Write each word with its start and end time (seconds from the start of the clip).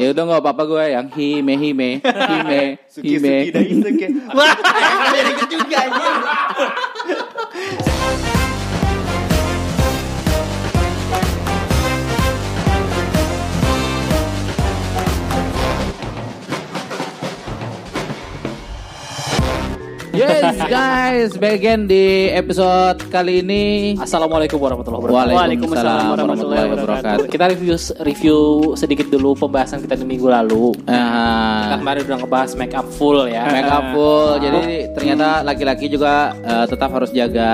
Ya 0.00 0.16
udah 0.16 0.22
nggak 0.32 0.40
apa-apa 0.40 0.62
gue 0.64 0.84
yang 0.96 1.12
hime 1.12 1.54
hime 1.60 2.00
hime 2.00 2.60
Suki 2.92 3.20
hime. 3.20 3.36
Suki 3.44 3.52
dan 3.52 3.64
Isuke. 3.68 4.06
Wah, 4.38 4.56
jadi 5.12 5.44
juga 5.44 5.80
Yes 20.20 20.60
guys, 20.62 21.32
back 21.40 21.56
again 21.56 21.88
di 21.88 22.28
episode 22.28 23.00
kali 23.08 23.40
ini. 23.40 23.96
Assalamualaikum 23.96 24.60
warahmatullahi 24.60 25.00
wabarakatuh. 25.00 25.32
Waalaikumsalam 25.32 26.02
warahmatullahi 26.12 26.66
wabarakatuh. 26.68 27.24
Kita 27.24 27.44
review 27.48 27.74
review 28.04 28.38
sedikit 28.76 29.08
dulu 29.08 29.32
pembahasan 29.34 29.80
kita 29.80 29.96
di 29.96 30.04
minggu 30.04 30.28
lalu. 30.28 30.76
Kita 30.76 30.92
Nah, 30.92 31.80
kemarin 31.80 32.04
udah 32.04 32.18
ngebahas 32.20 32.50
make 32.52 32.76
up 32.76 32.84
full 32.92 33.24
ya. 33.32 33.48
make 33.48 33.64
up 33.64 33.96
full. 33.96 34.36
Jadi 34.36 34.60
ternyata 34.92 35.40
laki-laki 35.40 35.88
juga 35.88 36.36
eh, 36.36 36.66
tetap 36.68 36.92
harus 36.92 37.08
jaga 37.10 37.52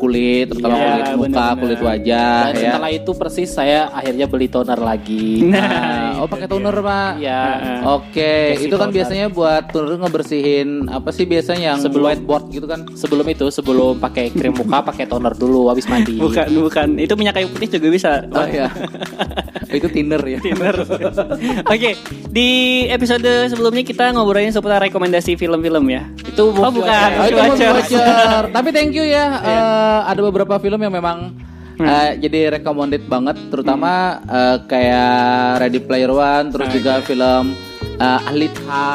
kulit, 0.00 0.48
terutama 0.48 0.80
Iya, 0.80 0.88
kulit 1.12 1.28
muka, 1.28 1.46
kulit 1.60 1.80
wajah 1.84 2.40
Dan 2.46 2.54
ya. 2.56 2.72
setelah 2.72 2.90
itu 2.90 3.10
persis 3.12 3.50
saya 3.52 3.92
akhirnya 3.92 4.24
beli 4.24 4.48
toner 4.48 4.80
lagi. 4.80 5.44
Nah, 5.44 6.24
oh 6.24 6.28
pakai 6.30 6.48
toner 6.48 6.72
pak? 6.72 7.10
Iya. 7.20 7.42
Oke, 7.92 8.56
Kasih 8.56 8.64
itu 8.64 8.76
kan 8.80 8.88
biasanya 8.88 9.28
buat 9.28 9.68
toner 9.68 10.00
ngebersihin 10.00 10.88
apa 10.88 11.12
sih 11.12 11.28
biasanya 11.28 11.64
yang 11.66 11.78
Sebelum- 11.78 12.06
whiteboard 12.06 12.44
gitu 12.48 12.64
kan? 12.64 12.86
Sebelum 12.92 13.26
itu, 13.26 13.46
sebelum 13.48 13.98
pakai 13.98 14.30
krim 14.30 14.52
muka, 14.52 14.78
pakai 14.84 15.04
toner 15.04 15.32
dulu 15.32 15.66
habis 15.66 15.84
mandi. 15.84 16.14
Bukan, 16.22 16.46
bukan. 16.56 16.88
Itu 16.96 17.14
minyak 17.14 17.34
kayu 17.34 17.50
putih 17.50 17.68
juga 17.68 17.88
bisa. 17.90 18.10
Oh 18.28 18.46
iya. 18.46 18.70
itu 19.76 19.88
Tinder 19.88 20.22
ya. 20.22 20.38
Tinder. 20.38 20.76
Oke, 21.72 21.90
di 22.28 22.48
episode 22.86 23.26
sebelumnya 23.46 23.82
kita 23.82 24.10
ngobrolin 24.10 24.48
seputar 24.48 24.78
rekomendasi 24.80 25.34
film-film 25.34 25.84
ya. 25.88 26.06
Itu 26.22 26.48
Oh, 26.48 26.70
bukan. 26.70 27.08
Oh, 27.16 27.26
itu. 27.26 27.98
Tapi 28.48 28.68
thank 28.70 28.94
you 28.94 29.02
ya. 29.02 29.26
eh, 29.38 30.00
ada 30.06 30.20
beberapa 30.20 30.56
film 30.56 30.78
yang 30.78 30.92
memang 30.92 31.34
eh, 31.76 32.16
jadi 32.16 32.56
recommended 32.56 33.04
banget, 33.04 33.36
terutama 33.48 33.92
eh, 34.22 34.56
kayak 34.64 35.12
Ready 35.60 35.80
Player 35.80 36.08
One, 36.08 36.48
terus 36.48 36.68
juga 36.70 37.02
film 37.02 37.52
eh, 37.96 38.20
Alita. 38.26 38.86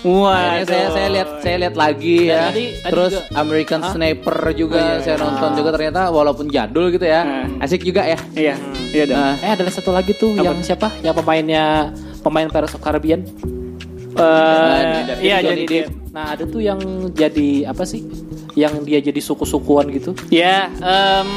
Wah, 0.00 0.60
saya 0.62 0.86
saya 0.88 1.08
lihat 1.08 1.28
saya 1.38 1.56
lihat 1.58 1.74
lagi 1.74 2.18
Dan 2.22 2.28
ya. 2.28 2.42
tadi- 2.48 2.70
tadi 2.74 2.90
terus 2.90 3.12
juga- 3.14 3.26
American 3.36 3.80
Sniper 3.84 4.36
juga 4.52 4.78
iya, 4.78 4.94
saya 5.00 5.16
nonton 5.16 5.50
juga 5.54 5.70
ternyata 5.70 6.00
walaupun 6.08 6.46
jadul 6.48 6.90
gitu 6.90 7.04
ya. 7.04 7.22
Hmm. 7.22 7.58
Asik 7.58 7.82
juga 7.82 8.02
ya. 8.04 8.18
Iya, 8.32 8.54
iya 8.88 9.04
dong. 9.04 9.16
Nah, 9.16 9.34
Eh 9.38 9.50
ada 9.52 9.62
satu 9.68 9.90
lagi 9.90 10.12
tuh 10.12 10.34
yang 10.34 10.58
siapa? 10.60 10.90
Yang 11.00 11.14
pemainnya 11.16 11.94
pemain 12.20 12.46
Pirates 12.46 12.74
of 12.74 12.80
Caribbean. 12.80 13.22
Eh, 14.18 14.82
iya 15.22 15.38
Johnny 15.38 15.62
jadi 15.62 15.86
Depp. 15.86 16.10
Nah 16.10 16.34
ada 16.34 16.42
tuh 16.42 16.58
yang 16.58 16.80
jadi 17.12 17.70
apa 17.70 17.86
sih? 17.86 18.02
Yang 18.52 18.72
dia 18.82 18.98
jadi 19.00 19.20
suku-sukuan 19.22 19.86
gitu. 19.94 20.18
Ya, 20.28 20.66
em, 20.74 21.30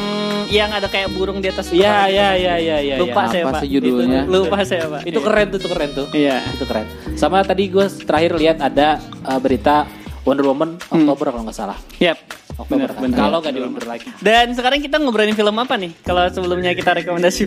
yang 0.50 0.74
ada 0.74 0.90
kayak 0.90 1.14
burung 1.14 1.38
di 1.38 1.54
atas. 1.54 1.70
Iya 1.70 2.10
iya 2.10 2.30
iya 2.34 2.54
iya 2.58 2.78
iya. 2.82 2.96
Lupa 2.98 3.22
iya. 3.22 3.30
saya 3.30 3.44
Apa 3.46 3.54
pak. 3.54 3.70
Itu- 3.70 4.26
lupa 4.26 4.58
saya 4.66 4.84
pak. 4.90 5.02
Itu 5.06 5.20
keren 5.22 5.46
tuh, 5.48 5.60
itu 5.62 5.70
keren 5.70 5.90
tuh. 5.94 6.08
Iya. 6.10 6.42
Itu 6.50 6.66
keren. 6.66 6.86
Sama 7.22 7.46
tadi 7.46 7.70
gue 7.70 7.86
terakhir 7.86 8.34
lihat 8.34 8.58
ada 8.66 8.98
uh, 9.30 9.38
berita 9.38 9.86
Wonder 10.26 10.42
Woman 10.42 10.82
Oktober 10.90 11.30
kalau 11.30 11.46
nggak 11.46 11.54
salah. 11.54 11.78
Yap. 12.02 12.18
Oktober 12.58 12.82
Bener, 12.82 12.90
kan. 12.90 13.02
bener. 13.06 13.18
Kalau 13.22 13.38
nggak 13.46 13.54
diundur 13.54 13.86
lagi. 13.86 14.10
Dan 14.18 14.58
sekarang 14.58 14.82
kita 14.82 14.98
ngobrolin 14.98 15.38
film 15.38 15.54
apa 15.54 15.78
nih? 15.78 15.94
Kalau 16.02 16.26
sebelumnya 16.34 16.74
kita 16.74 16.98
rekomendasi 16.98 17.46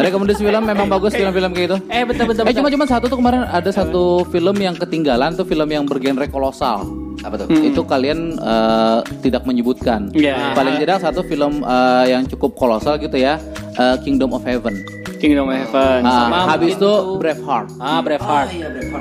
rekomendasi 0.00 0.40
film 0.48 0.64
memang 0.64 0.88
bagus 0.88 1.12
film-film 1.12 1.52
kayak 1.52 1.66
gitu. 1.68 1.76
Eh 1.92 2.08
bentar 2.08 2.24
bentar. 2.24 2.48
Eh 2.48 2.56
cuma 2.56 2.72
cuma 2.72 2.84
satu 2.88 3.04
tuh 3.12 3.20
kemarin 3.20 3.44
ada 3.44 3.68
satu 3.68 4.24
film 4.32 4.56
yang 4.56 4.72
ketinggalan 4.72 5.36
tuh 5.36 5.44
film 5.44 5.68
yang 5.68 5.84
bergenre 5.84 6.32
kolosal. 6.32 6.88
Apa 7.20 7.44
tuh? 7.44 7.52
Itu 7.52 7.84
kalian 7.84 8.40
eh, 8.40 8.98
tidak 9.20 9.44
menyebutkan. 9.44 10.08
Iya. 10.16 10.56
Paling 10.56 10.80
tidak 10.80 11.04
satu 11.04 11.20
film 11.20 11.60
eh, 11.60 12.16
yang 12.16 12.24
cukup 12.24 12.56
kolosal 12.56 12.96
gitu 12.96 13.20
ya, 13.20 13.36
eh, 13.76 13.96
Kingdom 14.00 14.32
of 14.32 14.40
Heaven. 14.40 15.04
Kingdom 15.16 15.46
of 15.46 15.56
Heaven. 15.56 16.00
Nah, 16.00 16.12
Sama 16.22 16.38
habis 16.46 16.72
itu 16.72 16.80
tuh- 16.82 17.16
Braveheart, 17.16 17.68
Ah 17.76 17.98
Braveheart. 17.98 18.48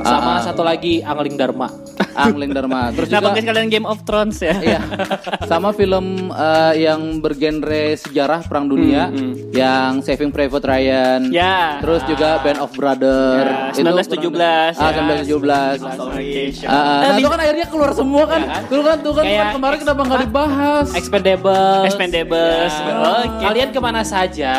Sama 0.02 0.32
satu 0.42 0.62
lagi 0.62 1.00
Angling 1.02 1.36
Dharma. 1.36 1.68
Angling 2.18 2.52
Dharma. 2.52 2.92
Terus 2.92 3.08
Nah, 3.08 3.18
juga 3.18 3.28
pakai 3.30 3.42
sekalian 3.42 3.68
Game 3.68 3.84
of 3.84 4.00
Thrones 4.02 4.40
ya. 4.40 4.56
Iya. 4.58 4.80
Sama 5.44 5.72
film 5.72 6.06
eh, 6.30 6.74
yang 6.82 7.20
bergenre 7.20 7.96
sejarah 7.96 8.42
perang 8.42 8.66
dunia 8.66 9.12
yang 9.50 10.00
Saving 10.00 10.30
Private 10.30 10.64
Ryan. 10.64 11.22
Hmm, 11.22 11.34
Ya. 11.34 11.80
Terus 11.80 12.02
juga 12.06 12.40
Band 12.40 12.60
of 12.60 12.72
Brother. 12.72 13.44
Ya, 13.72 13.76
1917, 13.76 14.74
Ah, 14.74 14.90
ya. 14.90 15.04
1917. 15.04 15.80
Salvation. 15.82 16.66
Ah, 16.66 16.76
ah. 16.76 17.00
nah, 17.02 17.10
Eh, 17.10 17.20
itu 17.20 17.28
kan 17.28 17.40
akhirnya 17.42 17.68
keluar 17.68 17.92
semua 17.92 18.24
kan. 18.26 18.42
Tuh 18.66 18.82
kan, 18.82 18.98
tuh 18.98 19.14
kan, 19.14 19.24
Kayak 19.26 19.40
kan 19.42 19.54
kemarin 19.54 19.78
kenapa 19.78 20.02
nggak 20.02 20.22
dibahas? 20.24 20.88
Expendables. 20.94 21.84
Expendables. 21.86 22.74
Ya. 22.74 22.96
Oke. 23.22 23.44
Kalian 23.44 23.70
ke 23.70 23.80
mana 23.82 24.02
saja? 24.02 24.54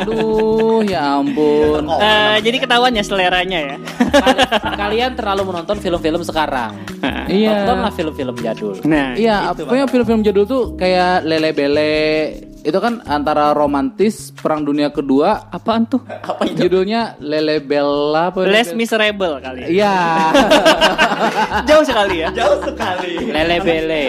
Aduh, 0.00 0.82
ya 0.88 1.14
ampun. 1.14 1.84
Eh, 1.98 2.36
jadi 2.40 2.56
ketahuan 2.58 2.90
ya 2.90 3.02
seleranya 3.02 3.58
ya. 3.60 3.76
Kali- 4.10 4.48
Kalian 4.74 5.12
terlalu 5.12 5.42
menonton 5.46 5.76
film-film 5.76 6.22
sekarang. 6.22 6.72
Iya. 7.28 7.62
Nontonlah 7.62 7.92
film-film 7.92 8.34
jadul. 8.34 8.74
Nah, 8.82 9.12
Iya, 9.12 9.52
pokoknya 9.52 9.84
film-film 9.86 10.20
jadul 10.22 10.44
tuh 10.44 10.62
kayak 10.74 11.22
Lele 11.22 11.52
Bele. 11.52 12.00
Itu 12.68 12.84
kan 12.84 13.00
antara 13.08 13.56
romantis 13.56 14.28
Perang 14.28 14.60
Dunia 14.60 14.92
Kedua. 14.92 15.48
apaan 15.48 15.88
tuh? 15.88 16.04
Judulnya 16.52 17.16
Lele 17.16 17.64
Bella 17.64 18.28
apa? 18.28 18.44
Less 18.44 18.76
Miserable 18.76 19.40
kali. 19.40 19.64
ya. 19.64 19.68
Iya. 19.72 19.96
Jauh 21.68 21.80
sekali 21.80 22.20
ya. 22.20 22.28
Jauh 22.36 22.60
sekali. 22.60 23.24
Lele 23.24 23.56
bele. 23.64 24.02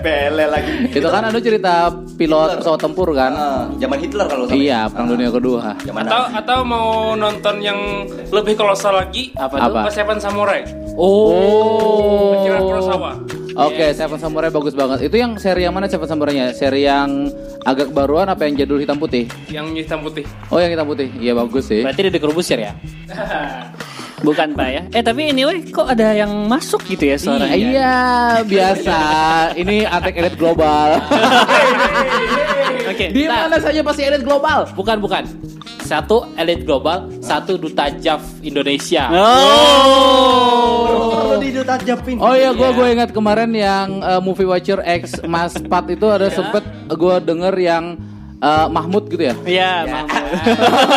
Lele 0.00 0.44
lagi. 0.48 0.72
itu 0.88 1.04
kan 1.04 1.28
ada 1.28 1.36
cerita 1.36 1.92
pilot 2.16 2.64
pesawat 2.64 2.80
tempur 2.80 3.12
kan? 3.12 3.36
Ah, 3.36 3.68
zaman 3.76 4.00
Hitler 4.00 4.24
kalau 4.24 4.48
sampai. 4.48 4.64
Iya, 4.64 4.88
Perang 4.88 5.08
Dunia 5.12 5.28
Kedua. 5.28 5.76
Zaman 5.84 6.08
atau 6.08 6.22
atau 6.32 6.58
mau 6.64 6.88
nonton 7.12 7.60
yang 7.60 7.76
lebih 8.32 8.56
kolosal 8.56 8.96
lagi 8.96 9.36
Apa 9.36 9.60
tuh? 9.60 9.76
Apa 9.76 9.90
Seven 9.92 10.16
Samurai 10.16 10.64
Oh. 10.96 12.32
Akira 12.40 12.64
Kurosawa 12.64 13.12
Oke, 13.56 13.96
Seven 13.96 14.20
Samurai 14.20 14.52
bagus 14.52 14.76
banget. 14.76 15.08
Itu 15.08 15.16
yang 15.16 15.40
seri 15.40 15.64
yang 15.64 15.72
mana 15.72 15.88
Seven 15.88 16.04
Samurai-nya? 16.04 16.52
Seri 16.52 16.84
yang 16.84 17.32
agak 17.64 17.88
baruan 17.88 18.28
apa 18.28 18.44
yang 18.44 18.54
jadul 18.54 18.76
hitam 18.76 19.00
putih? 19.00 19.24
yang 19.48 19.72
hitam 19.72 20.04
putih 20.04 20.28
Oh, 20.52 20.60
yang 20.60 20.68
hitam 20.68 20.84
putih. 20.84 21.08
Iya 21.16 21.32
bagus 21.32 21.72
sih. 21.72 21.80
Berarti 21.80 22.00
Deddy 22.04 22.20
Corbuzier 22.20 22.60
ya? 22.60 22.72
Bukan 24.16 24.56
Pak 24.56 24.68
ya. 24.68 24.82
Eh 24.92 25.04
tapi 25.04 25.28
anyway 25.28 25.60
kok 25.64 25.88
ada 25.88 26.12
yang 26.12 26.32
masuk 26.48 26.80
gitu 26.88 27.04
ya 27.04 27.16
suaranya? 27.20 27.52
Iya, 27.52 27.96
biasa. 28.48 28.96
Ini 29.56 29.84
Attack 29.84 30.16
Elite 30.16 30.38
Global. 30.40 30.88
Oke. 32.92 33.12
Di 33.12 33.24
mana 33.28 33.56
saja 33.60 33.80
pasti 33.84 34.02
Elite 34.04 34.24
Global. 34.24 34.68
Bukan, 34.72 35.00
bukan. 35.00 35.24
Satu 35.86 36.26
elit 36.34 36.66
global, 36.66 37.06
satu 37.22 37.54
duta 37.54 37.86
JAV 37.86 38.42
Indonesia. 38.42 39.06
Oh. 39.06 40.82
Perlu 41.14 41.38
didutajapin. 41.38 42.18
Oh 42.18 42.34
iya, 42.34 42.50
gue 42.50 42.68
gue 42.74 42.86
ingat 42.90 43.14
kemarin 43.14 43.54
yang 43.54 44.02
uh, 44.02 44.18
movie 44.18 44.42
watcher 44.44 44.82
X 44.82 45.22
Mas 45.22 45.54
Pat 45.62 45.86
itu 45.86 46.10
ada 46.10 46.26
sempet 46.34 46.66
gue 46.90 47.14
denger 47.22 47.54
yang 47.54 47.94
uh, 48.42 48.66
Mahmud 48.66 49.06
gitu 49.06 49.30
ya. 49.30 49.34
Iya, 49.46 49.72
Mahmud. 49.86 50.26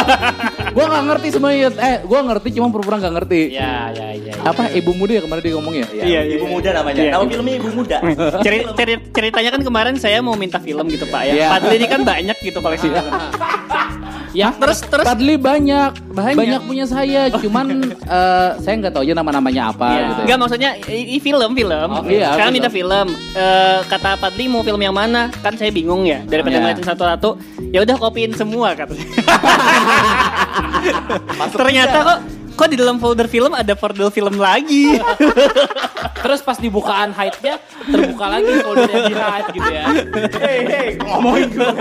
gue 0.75 0.85
nggak 0.85 1.03
ngerti 1.06 1.27
semuanya. 1.38 1.69
Eh, 1.69 1.97
gue 2.01 2.19
ngerti 2.25 2.47
cuma 2.57 2.67
pura-pura 2.73 2.97
nggak 2.97 3.13
ngerti. 3.13 3.41
Ya, 3.53 3.94
ya, 3.94 4.07
ya. 4.17 4.33
ya. 4.33 4.41
Apa 4.41 4.73
ibu 4.73 4.89
muda 4.97 5.13
ya 5.17 5.21
kemarin 5.21 5.41
dia 5.45 5.53
ngomong 5.53 5.73
ya? 5.77 5.85
Iya, 5.85 6.01
Iya, 6.01 6.19
ibu 6.33 6.45
iya. 6.45 6.53
muda 6.57 6.69
namanya. 6.73 6.97
Iya. 7.06 7.11
Nama 7.13 7.25
filmnya 7.29 7.53
Ibu 7.61 7.69
Muda. 7.77 7.97
Ceri- 8.41 8.66
ceri- 8.73 9.06
ceritanya 9.13 9.50
kan 9.53 9.61
kemarin 9.61 9.95
saya 10.01 10.17
mau 10.25 10.33
minta 10.33 10.57
film 10.57 10.89
gitu 10.89 11.06
Pak 11.06 11.21
ya. 11.29 11.33
Iya. 11.38 11.47
Padahal 11.53 11.77
ini 11.77 11.85
kan 11.85 12.01
banyak 12.01 12.38
gitu 12.41 12.57
koleksi 12.57 12.89
film. 12.89 13.13
Ya, 14.29 14.53
Terus 14.53 14.79
terus 14.84 15.03
Padli 15.03 15.35
banyak, 15.35 15.90
Banyak. 16.07 16.35
banyak, 16.38 16.62
punya 16.63 16.85
saya. 16.85 17.27
Cuman 17.31 17.94
eh, 18.18 18.50
saya 18.57 18.74
nggak 18.77 18.92
tahu 18.92 19.01
aja 19.01 19.13
nama-namanya 19.13 19.69
apa 19.69 19.88
Iya. 19.88 20.00
gitu. 20.00 20.13
Ya. 20.13 20.24
Enggak 20.24 20.38
maksudnya 20.39 20.69
ini 20.86 21.18
film 21.18 21.50
film. 21.51 21.88
Oh, 21.89 22.01
iya, 22.06 22.27
Sekarang 22.33 22.51
minta 22.53 22.69
film. 22.69 23.07
Eh, 23.33 23.77
kata 23.83 24.09
Padli 24.15 24.44
mau 24.45 24.62
film 24.62 24.77
yang 24.77 24.94
mana? 24.94 25.27
Kan 25.36 25.53
saya 25.56 25.69
bingung 25.69 26.03
ya. 26.03 26.21
Daripada 26.21 26.57
ngeliatin 26.57 26.86
satu-satu, 26.86 27.30
ya 27.69 27.80
udah 27.81 27.95
kopiin 27.98 28.31
semua 28.33 28.74
katanya. 28.74 29.06
Ternyata 31.51 31.98
kok 32.00 32.18
kok 32.59 32.67
di 32.67 32.75
dalam 32.75 33.00
folder 33.00 33.31
film 33.31 33.56
ada 33.56 33.71
folder 33.71 34.11
film 34.11 34.35
lagi. 34.35 35.00
Terus 36.23 36.44
pas 36.44 36.59
dibukaan 36.59 37.15
hide-nya 37.15 37.56
terbuka 37.88 38.25
lagi 38.27 38.51
folder 38.59 38.89
yang 38.91 39.06
di 39.07 39.15
hide 39.15 39.50
gitu 39.56 39.69
ya. 39.71 39.85
Hei, 40.44 40.59
hei, 40.67 40.88
ngomongin 41.00 41.47
gue. 41.56 41.71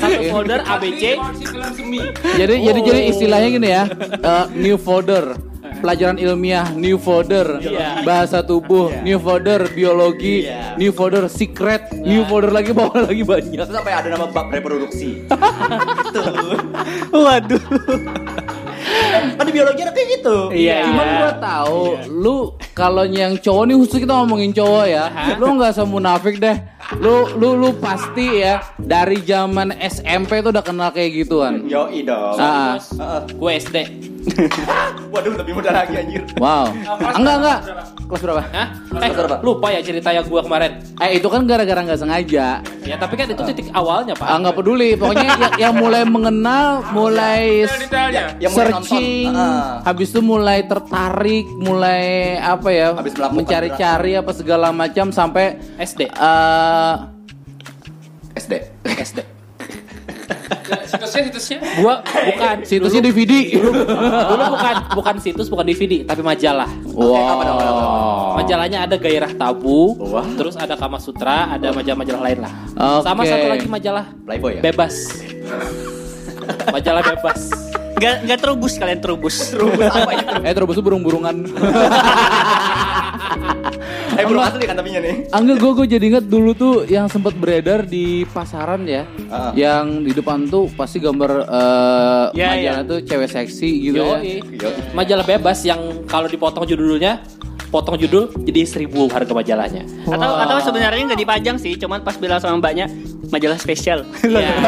Satu 0.00 0.20
folder 0.32 0.64
ABC. 0.64 1.20
Film 1.44 1.68
semi 1.76 2.00
Jadi 2.40 2.54
jadi 2.64 2.80
jadi 2.80 3.00
istilahnya 3.12 3.48
gini 3.52 3.68
ya, 3.68 3.84
eh, 4.16 4.44
new 4.56 4.80
folder 4.80 5.36
pelajaran 5.84 6.16
ilmiah, 6.16 6.72
new 6.72 6.96
folder 6.96 7.58
Iya. 7.60 8.00
bahasa 8.06 8.40
tubuh, 8.40 8.88
new 9.02 9.18
folder 9.20 9.66
biologi, 9.74 10.46
Iya. 10.48 10.78
new 10.80 10.94
folder 10.94 11.26
secret, 11.28 11.92
new 11.92 12.24
folder 12.24 12.54
lagi 12.54 12.72
bawah 12.72 13.04
lagi 13.10 13.20
banyak. 13.26 13.60
Sampai 13.68 13.92
ada 13.92 14.08
nama 14.08 14.30
bab 14.30 14.48
reproduksi. 14.48 15.26
Waduh. 17.12 17.60
Kan 19.38 19.44
di 19.48 19.52
biologi 19.52 19.80
ada 19.82 19.92
kayak 19.92 20.08
gitu. 20.20 20.36
Iya. 20.52 20.88
Cuman 20.88 21.06
gua 21.18 21.32
tahu 21.38 21.80
lu 22.08 22.36
kalau 22.72 23.04
yang 23.08 23.36
cowok 23.38 23.64
nih 23.68 23.76
khusus 23.78 23.98
kita 24.00 24.12
ngomongin 24.16 24.52
cowok 24.52 24.84
ya. 24.88 25.04
Lu 25.36 25.56
nggak 25.56 25.76
usah 25.76 25.86
munafik 25.86 26.40
deh. 26.40 26.56
Lu 27.00 27.30
lu 27.38 27.56
lu 27.56 27.70
pasti 27.80 28.42
ya 28.42 28.60
dari 28.76 29.22
zaman 29.24 29.72
SMP 29.80 30.44
tuh 30.44 30.50
udah 30.52 30.64
kenal 30.64 30.90
kayak 30.92 31.24
gituan. 31.24 31.64
Yoi 31.64 32.04
dong. 32.04 32.36
Ah. 32.36 32.76
Heeh. 32.76 33.20
Gue 33.38 33.50
SD. 33.56 33.76
Waduh, 35.12 35.34
lebih 35.34 35.52
muda 35.58 35.70
lagi 35.74 35.98
anjir. 35.98 36.22
Wow. 36.38 36.70
Enggak 37.18 37.36
enggak. 37.42 37.60
Kelas 38.06 38.20
berapa? 38.22 38.42
Hah? 38.54 38.66
Eh, 39.02 39.10
berapa? 39.10 39.36
lupa 39.42 39.66
ya 39.72 39.80
cerita 39.82 40.08
yang 40.14 40.24
gue 40.28 40.40
kemarin. 40.44 40.70
Eh 41.00 41.18
itu 41.18 41.26
kan 41.26 41.42
gara-gara 41.48 41.80
nggak 41.82 42.00
sengaja. 42.00 42.62
Ya 42.84 42.96
tapi 43.00 43.14
kan 43.18 43.26
itu 43.30 43.42
titik 43.42 43.66
awalnya 43.74 44.14
pak. 44.14 44.26
Ah 44.28 44.36
nggak 44.38 44.56
peduli. 44.56 44.94
Pokoknya 44.94 45.26
yang, 45.26 45.52
yang 45.58 45.74
mulai 45.74 46.02
mengenal, 46.06 46.86
mulai 46.92 47.66
mulai 47.66 48.48
searching, 48.52 49.32
nonton. 49.32 49.42
Ah. 49.42 49.80
habis 49.86 50.08
itu 50.12 50.20
mulai 50.20 50.58
tertarik, 50.66 51.46
mulai 51.56 52.36
apa 52.38 52.68
ya, 52.70 52.88
Habis 52.94 53.14
mencari-cari 53.16 54.12
apa 54.18 54.32
segala 54.36 54.68
macam 54.70 55.10
sampai 55.10 55.58
SD. 55.80 56.12
SD. 58.36 58.52
SD. 58.86 59.18
Situsnya 60.88 61.22
situsnya. 61.28 61.58
Gua 61.80 61.94
bukan 62.04 62.56
situsnya 62.64 63.00
DVD. 63.04 63.32
dulu 64.30 64.44
bukan 64.56 64.74
bukan 64.96 65.14
situs 65.20 65.48
bukan 65.52 65.64
DVD 65.68 66.04
tapi 66.06 66.22
majalah. 66.24 66.70
wow. 66.88 68.38
Majalahnya 68.40 68.88
ada 68.88 68.96
Gairah 68.96 69.32
Tabu, 69.36 70.00
Wah. 70.08 70.24
terus 70.40 70.56
ada 70.56 70.72
Kama 70.80 70.96
Sutra, 70.96 71.52
ada 71.52 71.68
majalah-majalah 71.76 72.22
lain 72.32 72.38
lah. 72.40 72.52
Oke. 72.72 73.04
Sama 73.04 73.22
satu 73.28 73.46
lagi 73.52 73.66
majalah 73.68 74.08
Playboy 74.24 74.58
ya? 74.58 74.62
bebas. 74.64 74.94
majalah 76.72 77.02
bebas. 77.04 77.52
Gak, 78.00 78.26
gak 78.26 78.38
terubus 78.40 78.72
kalian 78.80 78.98
terubus. 78.98 79.52
Eh 80.42 80.52
terus 80.56 80.74
itu 80.74 80.82
burung-burungan. 80.82 81.36
Eh, 84.22 84.26
belum 84.26 84.40
asli 84.40 84.62
kan 84.62 84.74
tapinya 84.74 85.00
nih. 85.00 85.14
Angga 85.28 85.54
gue 85.54 85.70
gue 85.74 85.86
jadi 85.88 86.04
inget 86.08 86.26
dulu 86.26 86.50
tuh 86.52 86.74
yang 86.84 87.06
sempat 87.06 87.34
beredar 87.34 87.82
di 87.84 88.22
pasaran 88.26 88.86
ya, 88.86 89.02
Ah. 89.26 89.50
yang 89.52 90.00
di 90.00 90.10
depan 90.10 90.46
tuh 90.46 90.70
pasti 90.70 90.96
gambar 90.96 91.30
eh 91.42 92.26
Ya, 92.32 92.48
majalah 92.52 92.62
ya. 92.78 92.88
tuh 92.88 92.98
cewek 93.00 93.28
seksi 93.28 93.70
gitu 93.84 93.98
ya. 93.98 94.16
Yoi. 94.16 94.34
Yoi. 94.52 94.74
Majalah 94.92 95.26
bebas 95.26 95.58
yang 95.62 95.78
kalau 96.04 96.26
dipotong 96.26 96.62
judulnya, 96.62 97.20
potong 97.68 97.96
judul 97.96 98.30
jadi 98.40 98.62
seribu 98.62 99.08
harga 99.08 99.32
majalahnya. 99.32 99.82
Atau 100.04 100.30
atau 100.38 100.56
sebenarnya 100.62 101.02
nggak 101.08 101.20
dipajang 101.20 101.56
sih, 101.56 101.74
cuman 101.74 102.00
pas 102.00 102.14
bilang 102.14 102.38
sama 102.38 102.56
mbaknya 102.56 102.86
majalah 103.28 103.56
spesial. 103.56 104.04
Iya. 104.22 104.52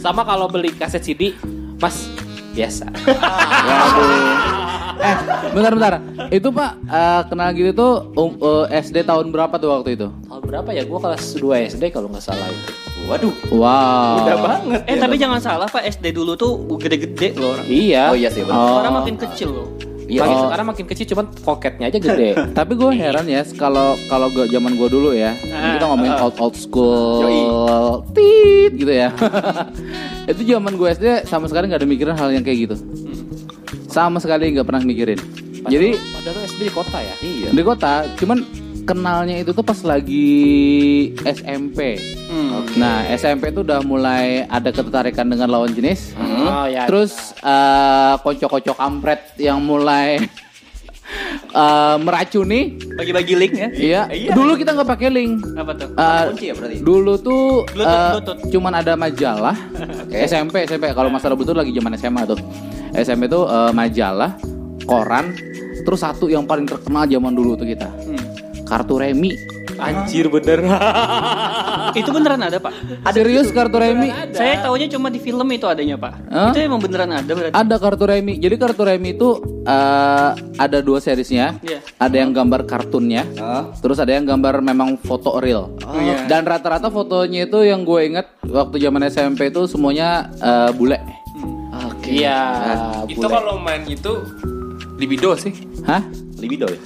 Sama 0.00 0.24
kalau 0.24 0.48
beli 0.48 0.72
kaset 0.72 1.02
CD, 1.02 1.36
Mas 1.76 2.08
biasa. 2.52 2.88
Eh, 4.98 5.16
bentar-bentar. 5.52 5.92
Itu 6.28 6.48
Pak 6.50 6.70
eh, 6.82 7.22
kenal 7.28 7.48
gitu 7.54 7.70
tuh 7.72 7.92
um, 8.14 8.30
eh, 8.66 8.80
SD 8.80 9.04
tahun 9.04 9.30
berapa 9.30 9.54
tuh 9.56 9.70
waktu 9.70 9.94
itu? 9.94 10.08
Tahun 10.10 10.42
berapa 10.42 10.68
ya? 10.72 10.82
Gua 10.82 10.98
kelas 10.98 11.38
2 11.38 11.70
SD 11.70 11.94
kalau 11.94 12.10
nggak 12.10 12.24
salah 12.24 12.46
itu. 12.48 12.72
Waduh. 13.06 13.34
Wow. 13.50 14.22
Udah 14.22 14.36
banget. 14.38 14.80
Eh 14.86 14.94
ya, 14.94 15.00
tapi 15.00 15.14
jangan 15.16 15.40
salah 15.40 15.66
Pak, 15.66 15.82
SD 15.88 16.12
dulu 16.12 16.34
tuh 16.34 16.52
gede-gede 16.76 17.32
loh 17.34 17.56
orang. 17.56 17.66
Iya. 17.66 18.02
Oh 18.12 18.16
iya 18.16 18.28
sih, 18.28 18.42
benar. 18.44 18.58
Oh. 18.58 18.68
Sekarang 18.76 18.94
makin 19.00 19.16
kecil 19.16 19.48
loh. 19.50 19.68
Iya. 20.10 20.26
Makin 20.26 20.36
Oh. 20.36 20.42
sekarang 20.50 20.66
makin 20.74 20.86
kecil 20.90 21.06
cuman 21.14 21.26
poketnya 21.46 21.86
aja 21.86 21.98
gede. 22.02 22.28
Tapi 22.58 22.72
gue 22.74 22.90
heran 22.92 23.26
ya 23.30 23.46
kalau 23.54 23.94
kalau 24.10 24.26
gue 24.26 24.50
zaman 24.50 24.74
gue 24.74 24.88
dulu 24.90 25.14
ya 25.14 25.38
kita 25.38 25.86
ngomongin 25.86 26.18
old 26.18 26.34
old 26.42 26.56
school 26.58 28.02
tit 28.10 28.74
gitu 28.74 28.90
ya. 28.90 29.14
itu 30.30 30.42
zaman 30.50 30.74
gue 30.74 30.88
SD 30.90 31.06
sama 31.30 31.46
sekali 31.46 31.70
nggak 31.70 31.80
ada 31.82 31.88
mikirin 31.88 32.18
hal 32.18 32.26
yang 32.34 32.42
kayak 32.42 32.58
gitu. 32.66 32.76
Sama 33.90 34.18
sekali 34.18 34.50
nggak 34.50 34.64
pernah 34.64 34.80
mikirin. 34.80 35.18
Jadi 35.62 35.92
padahal 35.92 36.46
SD 36.46 36.60
di 36.62 36.72
kota 36.72 36.98
ya. 36.98 37.14
Iya. 37.20 37.48
di 37.52 37.62
kota 37.62 37.92
cuman 38.16 38.38
kenalnya 38.80 39.36
itu 39.38 39.52
tuh 39.52 39.60
pas 39.60 39.76
lagi 39.82 40.30
SMP. 41.20 42.00
Hmm. 42.26 42.64
Nah 42.74 43.04
SMP 43.10 43.50
tuh 43.50 43.60
udah 43.60 43.82
mulai 43.82 44.46
ada 44.46 44.70
ketertarikan 44.70 45.26
dengan 45.26 45.50
lawan 45.50 45.70
jenis. 45.70 46.16
Oh 46.16 46.64
ya. 46.64 46.88
Terus 46.88 47.36
eh, 47.36 48.14
kocok-kocok 48.16 48.72
kampret 48.74 49.20
yang 49.36 49.60
mulai 49.60 50.16
eh, 51.60 51.96
meracuni. 52.00 52.80
Bagi-bagi 52.96 53.34
link 53.36 53.52
ya. 53.52 53.68
Iya. 53.70 54.00
Iya. 54.08 54.32
Dulu 54.32 54.56
kita 54.56 54.72
nggak 54.72 54.88
pakai 54.88 55.08
link. 55.12 55.44
Apa 55.54 55.72
tuh? 55.76 55.88
Eh, 55.92 56.22
Kunci 56.30 56.44
ya 56.46 56.54
berarti. 56.56 56.76
dulu 56.80 57.12
tuh 57.18 57.44
Bluetooth, 57.68 57.84
eh, 57.84 58.10
Bluetooth. 58.16 58.40
cuman 58.48 58.72
ada 58.74 58.92
majalah. 58.96 59.56
SMP 60.30 60.64
SMP 60.64 60.88
kalau 60.90 61.12
masalah 61.12 61.36
betul 61.36 61.52
lagi 61.52 61.70
zaman 61.70 61.92
SMA 61.94 62.24
tuh. 62.24 62.40
SMP 62.94 63.30
tuh 63.30 63.46
eh, 63.46 63.72
majalah, 63.72 64.34
koran, 64.84 65.34
terus 65.82 66.00
satu 66.02 66.26
yang 66.28 66.44
paling 66.44 66.66
terkenal 66.66 67.06
zaman 67.06 67.32
dulu 67.32 67.54
tuh 67.56 67.66
kita. 67.68 67.88
Kartu 68.66 69.02
remi. 69.02 69.34
Anjir 69.80 70.28
bener. 70.28 70.60
Itu 71.98 72.12
beneran 72.12 72.38
ada 72.44 72.60
Pak. 72.60 72.72
Serius 73.16 73.48
kartu 73.50 73.80
remi? 73.80 74.12
Saya 74.36 74.60
taunya 74.60 74.86
cuma 74.92 75.08
di 75.08 75.16
film 75.16 75.48
itu 75.50 75.64
adanya 75.66 75.96
Pak. 75.96 76.12
Hah? 76.28 76.52
Itu 76.52 76.60
emang 76.60 76.78
beneran 76.84 77.10
ada 77.10 77.32
berarti. 77.32 77.56
Ada 77.56 77.76
kartu 77.80 78.04
remi. 78.04 78.36
Jadi 78.36 78.54
kartu 78.60 78.82
remi 78.84 79.16
itu 79.16 79.40
eh, 79.64 80.30
ada 80.36 80.78
dua 80.84 81.00
seriesnya. 81.00 81.56
Iya. 81.64 81.80
Ada 81.96 82.16
yang 82.20 82.30
gambar 82.36 82.68
kartunnya. 82.68 83.24
Ah. 83.40 83.72
Terus 83.80 83.98
ada 83.98 84.12
yang 84.12 84.28
gambar 84.28 84.60
memang 84.60 85.00
foto 85.00 85.40
real. 85.40 85.72
iya. 85.98 86.28
Dan 86.28 86.44
rata-rata 86.44 86.92
fotonya 86.92 87.48
itu 87.48 87.64
yang 87.64 87.82
gue 87.82 88.00
inget 88.04 88.26
waktu 88.46 88.76
zaman 88.78 89.08
SMP 89.08 89.48
itu 89.48 89.64
semuanya 89.64 90.28
eh, 90.38 90.70
bule. 90.76 91.19
Iya. 92.10 92.40
Itu 93.06 93.26
kalau 93.26 93.62
main 93.62 93.86
itu 93.86 94.12
libido 94.98 95.32
sih. 95.38 95.54
Hah? 95.86 96.02
Libido 96.42 96.66
ya? 96.66 96.80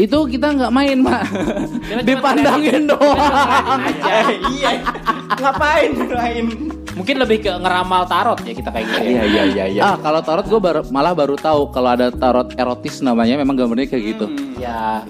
Itu 0.00 0.24
kita 0.24 0.56
nggak 0.56 0.72
main, 0.72 0.98
Mak. 1.04 1.22
Dipandangin 2.08 2.88
doang. 2.88 3.80
Eh, 4.00 4.26
iya. 4.56 4.70
Ngapain 5.36 5.92
main? 5.92 6.46
Mungkin 6.96 7.16
lebih 7.20 7.38
ke 7.44 7.52
ngeramal 7.52 8.08
tarot 8.08 8.40
ya 8.42 8.52
kita 8.56 8.70
kayak 8.72 8.86
gitu. 8.88 9.08
ya. 9.12 9.22
iya 9.24 9.42
iya 9.44 9.64
iya. 9.68 9.82
Ah, 9.84 9.96
kalau 10.00 10.20
tarot 10.24 10.46
gue 10.48 10.60
baru, 10.60 10.80
malah 10.88 11.12
baru 11.12 11.36
tahu 11.36 11.68
kalau 11.70 11.92
ada 11.92 12.08
tarot 12.10 12.48
erotis 12.56 13.04
namanya 13.04 13.36
memang 13.36 13.56
gambarnya 13.56 13.88
kayak 13.92 14.04
gitu. 14.16 14.26
Ya. 14.56 15.04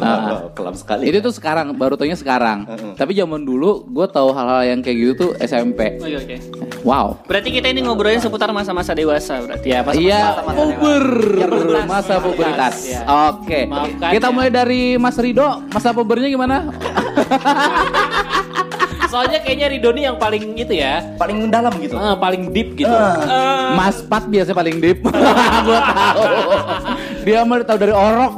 Ah, 0.00 0.48
kelam 0.52 0.74
sekali. 0.74 1.08
Itu 1.08 1.18
tuh 1.20 1.32
sekarang, 1.32 1.72
baru 1.74 1.96
taunya 1.96 2.16
sekarang. 2.16 2.64
Tapi 2.94 3.12
zaman 3.12 3.42
dulu 3.42 3.84
gue 3.86 4.06
tahu 4.06 4.30
hal-hal 4.30 4.62
yang 4.66 4.80
kayak 4.80 4.96
gitu 4.96 5.12
tuh 5.14 5.30
SMP. 5.38 5.96
Oke 5.98 6.16
oke. 6.16 6.36
Wow. 6.80 7.20
Berarti 7.28 7.52
kita 7.52 7.68
ini 7.68 7.84
ngobrolin 7.84 8.20
seputar 8.20 8.48
masa-masa 8.50 8.96
dewasa 8.96 9.36
berarti. 9.40 9.68
Ya, 9.68 9.84
pas 9.84 9.92
Iya, 9.92 10.40
puber, 10.48 11.04
masa 11.84 12.16
puberitas. 12.18 12.88
Ya. 12.88 13.04
Oke, 13.28 13.68
kita 14.00 14.28
ya. 14.28 14.32
mulai 14.32 14.48
dari 14.48 14.96
Mas 14.96 15.16
Rido. 15.20 15.60
Masa 15.68 15.92
pubernya 15.92 16.28
gimana? 16.28 16.72
Soalnya 19.10 19.42
kayaknya 19.42 19.66
Rido 19.68 19.90
nih 19.90 20.04
yang 20.06 20.16
paling 20.16 20.54
itu 20.54 20.72
ya. 20.72 21.02
paling 21.18 21.50
dalam 21.50 21.74
gitu. 21.82 21.98
Ah, 21.98 22.14
paling 22.14 22.54
deep 22.54 22.78
gitu. 22.78 22.94
Mas 23.74 24.00
Pat 24.06 24.24
biasanya 24.24 24.56
paling 24.56 24.78
deep. 24.78 25.02
Gua 25.66 25.78
tahu. 25.82 26.50
Dia 27.26 27.42
mah 27.42 27.60
tahu 27.60 27.76
dari 27.76 27.92
orok. 27.92 28.34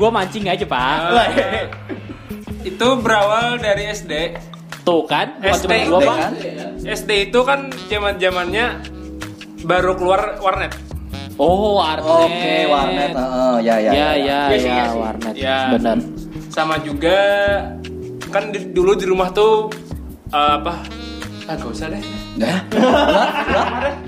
Gua 0.00 0.08
mancing 0.10 0.48
aja, 0.48 0.64
Pak. 0.64 0.96
Itu 2.62 2.88
berawal 2.98 3.60
dari 3.60 3.84
SD. 3.86 4.12
Tuh 4.80 5.04
kan, 5.04 5.36
bukan 5.36 5.52
SD 5.54 5.72
cuma 5.84 5.88
gua, 5.90 6.00
Pak. 6.02 6.16
kan? 6.16 6.32
SD 6.82 7.10
itu 7.28 7.40
kan 7.44 7.60
zaman 7.84 8.16
zamannya 8.16 8.66
baru 9.62 9.92
keluar 9.92 10.40
warnet. 10.40 10.72
Oh, 11.36 11.76
warnet. 11.76 12.04
Oke, 12.24 12.56
warnet. 12.66 13.12
Heeh, 13.12 13.54
ya 13.60 13.76
ya. 13.78 13.90
Ya, 13.90 14.08
ya, 14.14 14.40
Iya 14.48 14.56
sih, 14.56 14.64
ya, 14.64 14.72
iya 14.74 14.84
sih. 14.86 14.98
warnet. 14.98 15.34
Ya. 15.36 15.58
Benar. 15.70 15.96
Sama 16.48 16.80
juga 16.80 17.18
kan 18.26 18.48
di- 18.48 18.72
dulu 18.72 18.96
di 18.96 19.04
rumah 19.04 19.28
tuh 19.30 19.68
eh, 20.26 20.52
apa? 20.56 20.80
Ah, 21.44 21.54
gak 21.56 21.66
usah 21.68 21.88
deh. 21.88 22.00
Nah, 22.36 22.56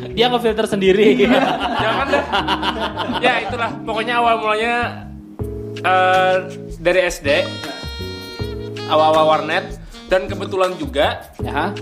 Dia 0.09 0.27
ngefilter 0.27 0.65
sendiri. 0.65 1.21
Jangan 1.85 2.07
deh. 2.07 2.25
ya 3.21 3.35
itulah. 3.41 3.71
Pokoknya 3.83 4.15
awal 4.17 4.35
mulanya 4.39 4.75
eh, 5.81 6.37
dari 6.77 7.01
SD. 7.09 7.29
Awal-awal 8.93 9.25
warnet 9.25 9.65
dan 10.13 10.29
kebetulan 10.29 10.77
juga 10.77 11.25
ya. 11.41 11.73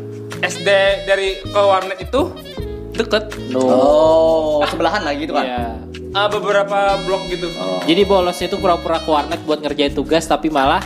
SD 0.40 0.68
dari 1.04 1.42
ke 1.42 1.60
warnet 1.60 1.98
itu 1.98 2.30
deket 2.94 3.34
Loh. 3.50 3.66
Oh, 3.66 4.62
sebelahan 4.68 5.02
lagi 5.02 5.26
gitu 5.26 5.34
kan? 5.34 5.46
Iya. 5.46 5.66
Eh, 6.10 6.28
beberapa 6.30 6.98
blok 7.02 7.26
gitu. 7.30 7.50
Jadi 7.86 8.02
bolosnya 8.06 8.46
itu 8.46 8.58
pura-pura 8.58 9.02
ke 9.02 9.10
warnet 9.10 9.40
buat 9.42 9.58
ngerjain 9.62 9.94
tugas 9.94 10.26
tapi 10.26 10.50
malah 10.50 10.82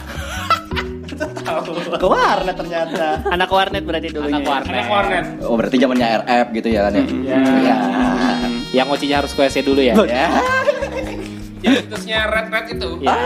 Ke 2.00 2.06
warnet 2.08 2.56
ternyata. 2.58 3.23
Anak 3.30 3.50
warnet 3.52 3.82
berarti 3.87 4.08
dulunya. 4.11 4.42
anak 4.42 4.49
warnet. 4.49 4.75
Anak 4.75 4.88
warnet. 4.90 5.25
Oh, 5.46 5.54
berarti 5.54 5.76
zamannya 5.78 6.06
RF 6.25 6.46
gitu 6.56 6.68
ya 6.73 6.80
kan 6.88 6.92
ya? 6.96 7.04
Iya. 7.04 7.76
Yang 8.75 8.87
ngocinya 8.90 9.16
harus 9.23 9.32
ke 9.37 9.40
WC 9.46 9.56
dulu 9.62 9.80
ya. 9.80 9.94
Ya. 10.08 10.28
Yang 11.64 11.75
situsnya 11.83 12.18
red 12.28 12.47
red 12.52 12.66
itu. 12.71 12.88
Ya. 13.00 13.16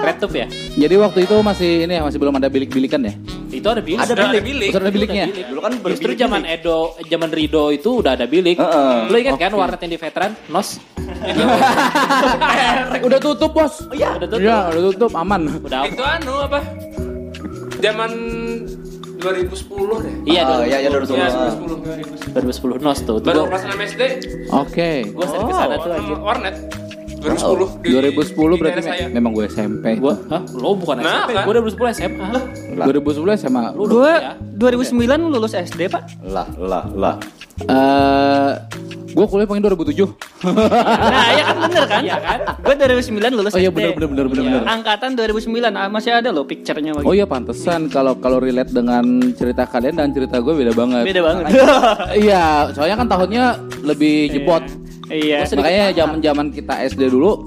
Red 0.00 0.16
Tube 0.16 0.36
ya? 0.36 0.46
Jadi 0.78 0.94
waktu 0.96 1.18
itu 1.26 1.34
masih 1.42 1.70
ini 1.84 1.98
ya 1.98 2.02
masih 2.06 2.18
belum 2.18 2.38
ada 2.38 2.46
bilik-bilikan 2.46 3.02
ya. 3.02 3.12
Itu 3.50 3.66
ada 3.66 3.82
bilik. 3.82 3.98
Ada 3.98 4.14
Sudah 4.14 4.24
ada 4.24 4.38
bilik. 4.38 4.44
bilik. 4.46 4.70
Terus 4.70 4.84
ada 4.86 4.92
biliknya. 4.94 5.24
Dulu 5.50 5.60
kan 5.60 5.72
Justru 5.82 6.10
zaman 6.14 6.42
Edo, 6.46 6.78
zaman 7.02 7.28
Rido 7.28 7.64
itu 7.68 7.90
udah 7.98 8.14
ada 8.14 8.24
bilik. 8.24 8.56
Heeh. 8.56 9.10
Lo 9.10 9.16
ingat 9.18 9.36
kan 9.36 9.52
warnet 9.52 9.80
yang 9.82 9.92
di 9.92 9.98
veteran? 9.98 10.30
Nos. 10.46 10.78
Udah 13.00 13.18
tutup 13.18 13.50
bos. 13.50 13.74
iya. 13.90 14.14
Udah 14.16 14.28
tutup. 14.28 14.40
Iya, 14.40 14.58
udah 14.70 14.82
tutup 14.94 15.12
aman. 15.12 15.42
Udah. 15.60 15.82
Itu 15.84 16.02
anu 16.02 16.34
apa? 16.46 16.60
Zaman 17.80 18.10
2010 19.18 20.04
deh. 20.04 20.14
Iya, 20.24 20.42
Oh, 20.46 20.62
iya, 20.64 20.78
iya, 20.80 20.88
Ya, 20.88 20.94
2010. 20.94 21.18
2010. 22.32 22.78
2010 22.78 22.80
Nos 22.80 22.98
tuh. 23.02 23.16
Baru 23.20 23.44
kelas 23.48 23.62
6 23.66 23.76
SD. 23.90 24.02
Oke. 24.48 24.90
gue 25.10 25.26
sering 25.26 25.44
ke 25.44 25.54
sana 25.54 25.74
tuh 25.76 25.90
aja. 25.90 26.14
Warnet. 26.16 26.56
Warnet. 27.20 27.40
2010. 27.40 27.78
di- 27.78 27.92
2010 27.92 28.32
di 28.50 28.58
berarti 28.58 28.80
saya. 28.80 29.04
me- 29.04 29.12
memang 29.14 29.30
gue 29.32 29.44
SMP. 29.46 29.84
Gue, 29.96 30.14
hah? 30.26 30.42
Lo 30.52 30.72
bukan 30.72 30.96
Nah, 30.96 31.04
SMP, 31.22 31.30
kan? 31.32 31.44
gue 31.44 31.54
2010 31.54 31.88
SMA. 31.92 32.28
2010 32.80 33.36
sama 33.36 33.60
Lu 33.70 33.82
udah 33.82 33.90
Gue 33.90 34.12
kuliah. 34.14 34.34
2009 34.56 35.30
lulus 35.30 35.52
SD 35.52 35.80
pak. 35.86 36.02
Lah, 36.22 36.48
lah, 36.56 36.84
lah. 36.90 37.14
eh 37.60 38.52
gue 39.06 39.26
kuliah 39.26 39.44
pengen 39.44 39.62
2007. 39.66 40.06
Nah 40.40 41.28
ya 41.30 41.42
kan 41.44 41.56
bener 41.60 41.84
kan? 41.84 42.00
Iya 42.00 42.16
kan? 42.18 42.38
Gue 42.56 42.74
2009 42.74 43.10
lulus 43.34 43.52
Oh 43.52 43.58
iya 43.58 43.68
SD. 43.68 43.76
benar 43.76 43.92
benar 43.92 44.08
benar 44.08 44.26
benar 44.26 44.42
benar. 44.46 44.62
Angkatan 44.70 45.10
2009 45.12 45.50
ah, 45.70 45.88
masih 45.88 46.10
ada 46.14 46.30
loh 46.30 46.42
picture-nya 46.42 46.94
Oh 46.98 47.12
iya 47.12 47.26
pantesan 47.26 47.88
kalau 47.88 48.16
kalau 48.16 48.38
relate 48.38 48.70
dengan 48.70 49.02
cerita 49.34 49.66
kalian 49.66 49.98
dan 49.98 50.08
cerita 50.10 50.38
gue 50.38 50.54
beda 50.54 50.72
banget. 50.72 51.04
Beda 51.04 51.20
banget. 51.22 51.44
Iya, 52.16 52.44
soalnya 52.70 52.96
kan 52.96 53.08
tahunnya 53.08 53.44
lebih 53.82 54.14
jebot. 54.30 54.62
Iya. 55.10 55.38
Makanya 55.44 55.84
zaman-zaman 55.92 56.46
kita 56.54 56.74
SD 56.86 57.10
dulu 57.10 57.42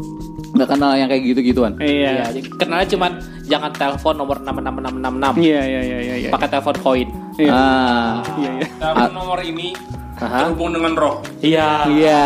nggak 0.53 0.69
kenal 0.69 0.93
yang 0.93 1.09
kayak 1.09 1.23
gitu-gituan. 1.25 1.73
Iya, 1.81 2.29
Iya. 2.29 2.45
kenalnya 2.61 2.87
cuman 2.93 3.11
jangan 3.49 3.73
telepon 3.73 4.15
nomor 4.21 4.37
66666. 4.45 5.41
Iya 5.41 5.61
iya 5.65 5.81
iya 5.81 5.97
iya. 5.97 6.15
iya. 6.21 6.29
Pakai 6.29 6.47
telepon 6.53 6.75
koin. 6.77 7.09
Iya. 7.41 7.51
Ah. 7.51 8.21
Iya 8.37 8.51
iya. 8.61 8.67
Telepon 8.77 9.11
nomor 9.17 9.39
ini 9.41 9.73
Aha. 10.15 10.45
terhubung 10.45 10.71
dengan 10.71 10.93
roh. 10.93 11.15
Iya. 11.39 11.87
Iya. 11.87 12.25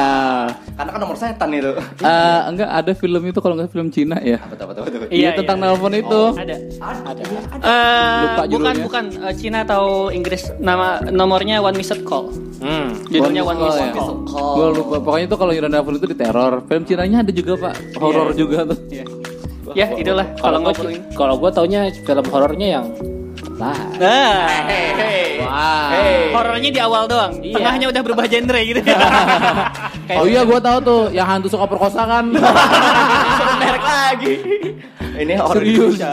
Karena 0.74 0.89
kan 0.91 1.00
nomor 1.00 1.15
setan 1.15 1.50
itu. 1.50 1.72
Eh, 1.98 2.39
enggak 2.46 2.70
ada 2.70 2.91
film 2.91 3.22
itu 3.24 3.39
kalau 3.39 3.56
nggak 3.56 3.70
film 3.70 3.88
Cina 3.88 4.17
ya. 4.20 4.38
Betul, 4.46 4.65
betul, 4.70 4.82
betul. 4.86 5.00
Iya, 5.10 5.34
tentang 5.34 5.58
nelpon 5.58 5.94
itu. 5.94 6.22
Ada. 6.34 6.56
Ada. 6.79 7.22
Eh, 7.58 8.22
Lupa 8.22 8.44
bukan 8.46 8.48
judulnya. 8.48 8.84
bukan 8.86 9.06
eh, 9.24 9.34
Cina 9.34 9.58
atau 9.63 9.84
Inggris 10.10 10.53
nama 10.58 11.01
nomornya 11.01 11.58
One 11.60 11.75
Missed 11.75 12.03
Call. 12.03 12.29
Hmm. 12.58 12.94
Judulnya 13.08 13.41
One 13.41 13.58
Call 13.58 13.67
Missed 13.67 13.82
ya? 13.82 13.94
Call. 13.96 14.13
Gue 14.53 14.67
lupa. 14.75 14.96
Pokoknya 15.00 15.25
itu 15.25 15.38
kalau 15.38 15.51
Iron 15.51 15.72
Devil 15.72 15.96
itu 15.96 16.08
di 16.08 16.17
teror. 16.17 16.53
Film 16.63 16.84
Cinanya 16.84 17.17
ada 17.25 17.32
juga 17.32 17.53
pak. 17.58 17.74
Horor 17.98 18.29
juga 18.34 18.67
tuh. 18.67 18.77
Iya. 18.88 19.06
Ya, 19.75 19.88
itulah 19.94 20.25
Kalau 20.39 20.63
ngobrolin. 20.63 21.06
kalau 21.13 21.36
gue 21.38 21.51
taunya 21.51 21.86
film 21.91 22.25
horornya 22.32 22.67
yang 22.79 22.86
lah. 23.57 23.77
Nah, 23.97 24.45
Wah. 25.41 25.89
horornya 26.37 26.69
di 26.69 26.79
awal 26.81 27.09
doang. 27.09 27.33
Iya. 27.41 27.55
Tengahnya 27.57 27.85
udah 27.89 28.01
berubah 28.05 28.25
genre 28.29 28.59
gitu. 28.61 28.81
Oh 30.07 30.23
iya 30.23 30.47
gue 30.47 30.55
tahu 30.55 30.77
tuh 30.87 31.01
yang 31.11 31.27
hantu 31.27 31.51
suka 31.51 31.67
perkosa 31.67 32.07
kan. 32.07 32.31
Merek 33.59 33.83
lagi. 33.83 34.33
Ini 35.17 35.33
horor 35.41 35.63
Serius. 35.65 35.97
Indonesia. 35.97 36.12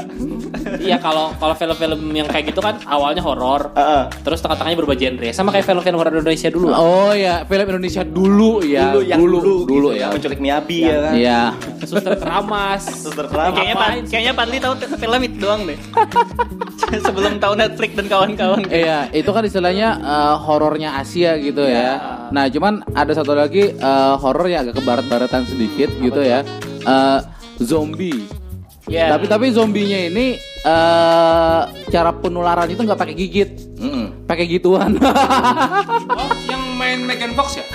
iya 0.81 0.97
kalau 0.97 1.37
kalau 1.37 1.53
film-film 1.53 2.01
yang 2.17 2.25
kayak 2.25 2.51
gitu 2.51 2.61
kan 2.65 2.81
awalnya 2.89 3.21
horor, 3.21 3.69
Heeh. 3.77 4.03
terus 4.25 4.41
tengah-tengahnya 4.41 4.79
berubah 4.81 4.97
genre. 4.97 5.29
Sama 5.37 5.53
kayak 5.53 5.67
film-film 5.69 5.97
horor 6.01 6.13
Indonesia 6.17 6.49
dulu. 6.49 6.73
Oh 6.73 7.13
ya, 7.13 7.45
film 7.45 7.67
Indonesia 7.69 8.03
dulu 8.03 8.65
ya. 8.65 8.91
Dulu 8.91 9.01
yang 9.05 9.19
dulu, 9.21 9.39
dulu 9.69 9.89
gitu, 9.93 10.01
ya. 10.01 10.09
menculik 10.09 10.41
Miyabi 10.41 10.79
ya 10.89 10.97
kan. 11.05 11.13
Iya. 11.15 11.41
Suster 11.85 12.15
Keramas. 12.17 12.83
Suster 13.05 13.27
Keramas. 13.29 13.55
kayaknya 13.61 13.77
Pak, 13.77 13.89
kayaknya 14.09 14.33
Padli 14.33 14.57
tahu 14.59 14.75
film 14.97 15.21
itu 15.21 15.37
doang 15.37 15.63
deh. 15.69 15.79
Sebelum 17.05 17.33
tahu 17.43 17.55
Netflix 17.59 17.91
dan 17.99 18.07
kawan-kawan. 18.07 18.61
Iya, 18.71 19.11
itu 19.11 19.31
kan 19.31 19.43
istilahnya 19.45 19.89
eh, 20.01 20.35
horornya 20.41 20.97
Asia 20.97 21.37
gitu 21.37 21.61
ya. 21.65 22.25
Nah, 22.31 22.49
cuman 22.49 22.87
ada 22.97 23.13
satu 23.13 23.35
lagi 23.37 23.75
eh, 23.75 24.15
horor 24.19 24.47
yang 24.49 24.69
agak 24.69 24.81
ke 24.81 24.83
barat-baratan 24.83 25.43
sedikit 25.45 25.91
gitu 26.01 26.21
ya. 26.23 26.41
Eh, 26.85 27.19
zombie. 27.61 28.44
Iya. 28.85 29.17
Tapi 29.17 29.25
tapi 29.27 29.49
zombinya 29.49 29.97
ini 29.97 30.37
eh 30.65 31.61
cara 31.89 32.11
penularan 32.13 32.69
itu 32.69 32.81
nggak 32.85 33.01
pakai 33.01 33.17
gigit, 33.17 33.51
Mm-mm. 33.81 34.29
pakai 34.29 34.45
gituan. 34.45 34.97
Oh, 35.01 36.31
yang 36.53 36.63
main 36.77 37.05
Megan 37.05 37.33
Fox 37.33 37.61
ya? 37.61 37.65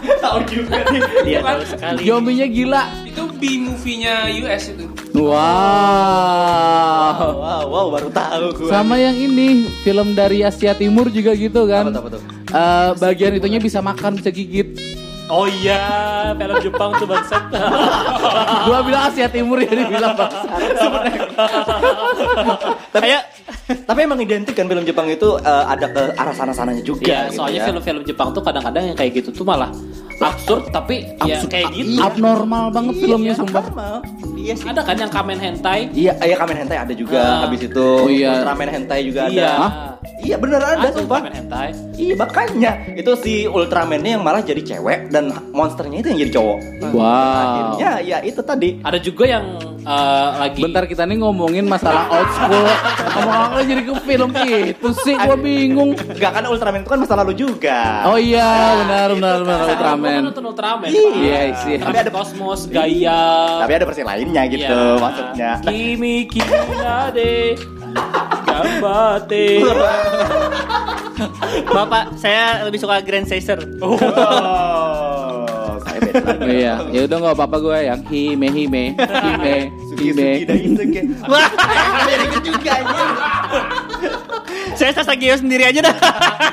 Tahu 0.00 0.40
juga 0.48 0.80
nih. 0.88 1.00
Dia 1.24 1.40
tahu 1.44 1.60
sekali. 1.64 2.00
Zombinya 2.04 2.46
gila. 2.48 2.82
Itu 3.04 3.28
B-movie-nya 3.36 4.28
US 4.44 4.72
itu. 4.72 4.84
Wow. 5.16 5.36
Wow, 7.36 7.64
wow, 7.68 7.86
baru 7.92 8.08
tahu 8.08 8.44
gue. 8.56 8.68
Sama 8.68 8.96
yang 8.96 9.16
ini 9.16 9.68
film 9.82 10.12
dari 10.12 10.40
Asia 10.40 10.72
Timur 10.72 11.08
juga 11.08 11.32
gitu 11.36 11.68
kan. 11.68 11.88
Apa 11.88 11.92
tuh, 11.92 12.00
apa 12.00 12.08
tuh? 12.16 12.22
Eh, 12.50 12.90
bagian 13.00 13.32
itunya 13.36 13.60
bisa 13.60 13.80
makan, 13.80 14.20
bisa 14.20 14.30
gigit. 14.32 14.99
Oh 15.30 15.46
iya, 15.46 15.82
film 16.34 16.56
Jepang 16.58 16.90
tuh 16.98 17.06
bangsat. 17.06 17.42
Gua 18.66 18.78
bilang 18.82 19.06
Asia 19.06 19.30
Timur 19.30 19.62
ya 19.62 19.70
dibilang 19.70 20.18
bangsa. 20.18 20.50
Tapi, 22.90 23.06
tapi 23.86 24.00
emang 24.02 24.18
identik 24.18 24.58
kan 24.58 24.66
film 24.66 24.82
Jepang 24.82 25.06
itu 25.06 25.38
eh, 25.38 25.64
ada 25.70 25.86
ke 25.86 26.02
arah 26.18 26.34
sana-sananya 26.34 26.82
juga. 26.82 27.06
Iya, 27.06 27.30
gitu 27.30 27.38
soalnya 27.38 27.60
ya. 27.62 27.66
film-film 27.70 28.02
Jepang 28.02 28.34
tuh 28.34 28.42
kadang-kadang 28.42 28.90
yang 28.90 28.96
kayak 28.98 29.22
gitu 29.22 29.30
tuh 29.30 29.46
malah 29.46 29.70
absurd 30.20 30.68
tapi 30.68 31.08
ya 31.22 31.40
kayak 31.42 31.72
gitu. 31.72 31.96
Abnormal 31.98 32.68
banget 32.70 32.94
filmnya 32.98 33.32
sumpah. 33.32 33.64
Iya 34.36 34.54
sih. 34.54 34.66
Ada 34.66 34.80
kan 34.80 34.96
yang 34.96 35.08
kamen 35.08 35.36
hentai? 35.36 35.80
Iya, 35.92 36.16
iya 36.18 36.32
Kamen 36.32 36.56
Hentai 36.58 36.78
ada 36.78 36.92
juga. 36.92 37.20
Ah. 37.20 37.38
Habis 37.44 37.60
itu 37.62 37.86
Oh, 38.00 38.08
iya. 38.08 38.40
Ultraman 38.40 38.68
Hentai 38.68 39.00
juga 39.02 39.28
Iya. 39.28 39.52
ada. 39.52 39.52
Iya 40.20 40.36
bener 40.36 40.60
ada 40.60 40.80
Ada 40.80 40.88
sumpah. 40.96 41.20
kamen 41.20 41.34
hentai. 41.34 41.68
Iya 41.94 42.14
makanya 42.14 42.72
itu 42.90 43.12
si 43.18 43.44
Ultraman-nya 43.44 44.16
yang 44.16 44.24
malah 44.24 44.40
jadi 44.40 44.60
cewek 44.60 45.08
dan 45.08 45.28
monsternya 45.50 46.00
itu 46.00 46.08
yang 46.08 46.20
jadi 46.20 46.32
cowok. 46.34 46.58
Wow. 46.90 47.04
Akhirnya 47.36 47.90
ya 48.00 48.18
itu 48.20 48.40
tadi. 48.40 48.80
Ada 48.80 48.96
juga 48.98 49.24
yang 49.26 49.44
eh, 49.78 50.28
lagi 50.38 50.60
Bentar 50.60 50.84
kita 50.84 51.04
nih 51.04 51.16
ngomongin 51.16 51.64
masalah 51.66 52.08
old 52.10 52.30
school. 52.30 52.64
Ngomong-ngomong 53.10 53.64
jadi 53.66 53.82
ke 53.82 53.92
film 54.02 54.30
itu 54.66 54.88
sih 55.04 55.14
gua 55.14 55.36
bingung. 55.36 55.90
Enggak 55.92 56.32
kan 56.32 56.44
Ultraman 56.48 56.80
itu 56.80 56.88
kan 56.88 56.98
masa 56.98 57.14
lalu 57.14 57.32
juga. 57.34 57.80
Oh 58.06 58.16
iya, 58.16 58.48
benar 58.78 59.08
benar 59.12 59.36
benar 59.38 59.60
Ultraman. 59.68 60.09
Gua 60.12 60.24
nonton 60.24 60.44
Ultraman. 60.44 60.88
Iya, 60.88 61.40
sih. 61.56 61.76
Tapi 61.76 61.96
ada 61.98 62.10
Cosmos, 62.10 62.66
Gaia. 62.66 63.22
Tapi 63.60 63.72
ada 63.72 63.84
versi 63.84 64.02
lainnya 64.02 64.42
gitu 64.46 64.66
Iya. 64.66 64.98
maksudnya. 64.98 65.50
Kimi 65.62 66.26
kimi 66.26 66.50
nade. 66.76 67.54
Gambate. 68.42 69.46
Bapak, 71.70 72.16
saya 72.16 72.62
lebih 72.62 72.78
suka 72.78 72.98
Grand 73.00 73.24
Caesar. 73.24 73.60
Oh, 73.80 73.92
saya 75.80 75.98
beda 76.00 76.20
lagi. 76.24 76.48
Iya, 76.56 76.74
ya 76.88 77.00
udah 77.04 77.16
nggak 77.18 77.34
apa-apa 77.36 77.56
gue 77.58 77.78
yang 77.84 78.00
hime 78.06 78.48
hime 78.48 78.84
hime 78.96 79.56
hime. 79.92 80.30
Wah, 81.26 81.48
Jadi 82.08 82.24
ikut 82.26 82.42
juga 82.42 82.72
ini. 82.78 82.94
saya 84.72 84.90
Sasageo 84.92 85.36
sendiri 85.36 85.64
aja 85.66 85.80
dah. 85.82 85.96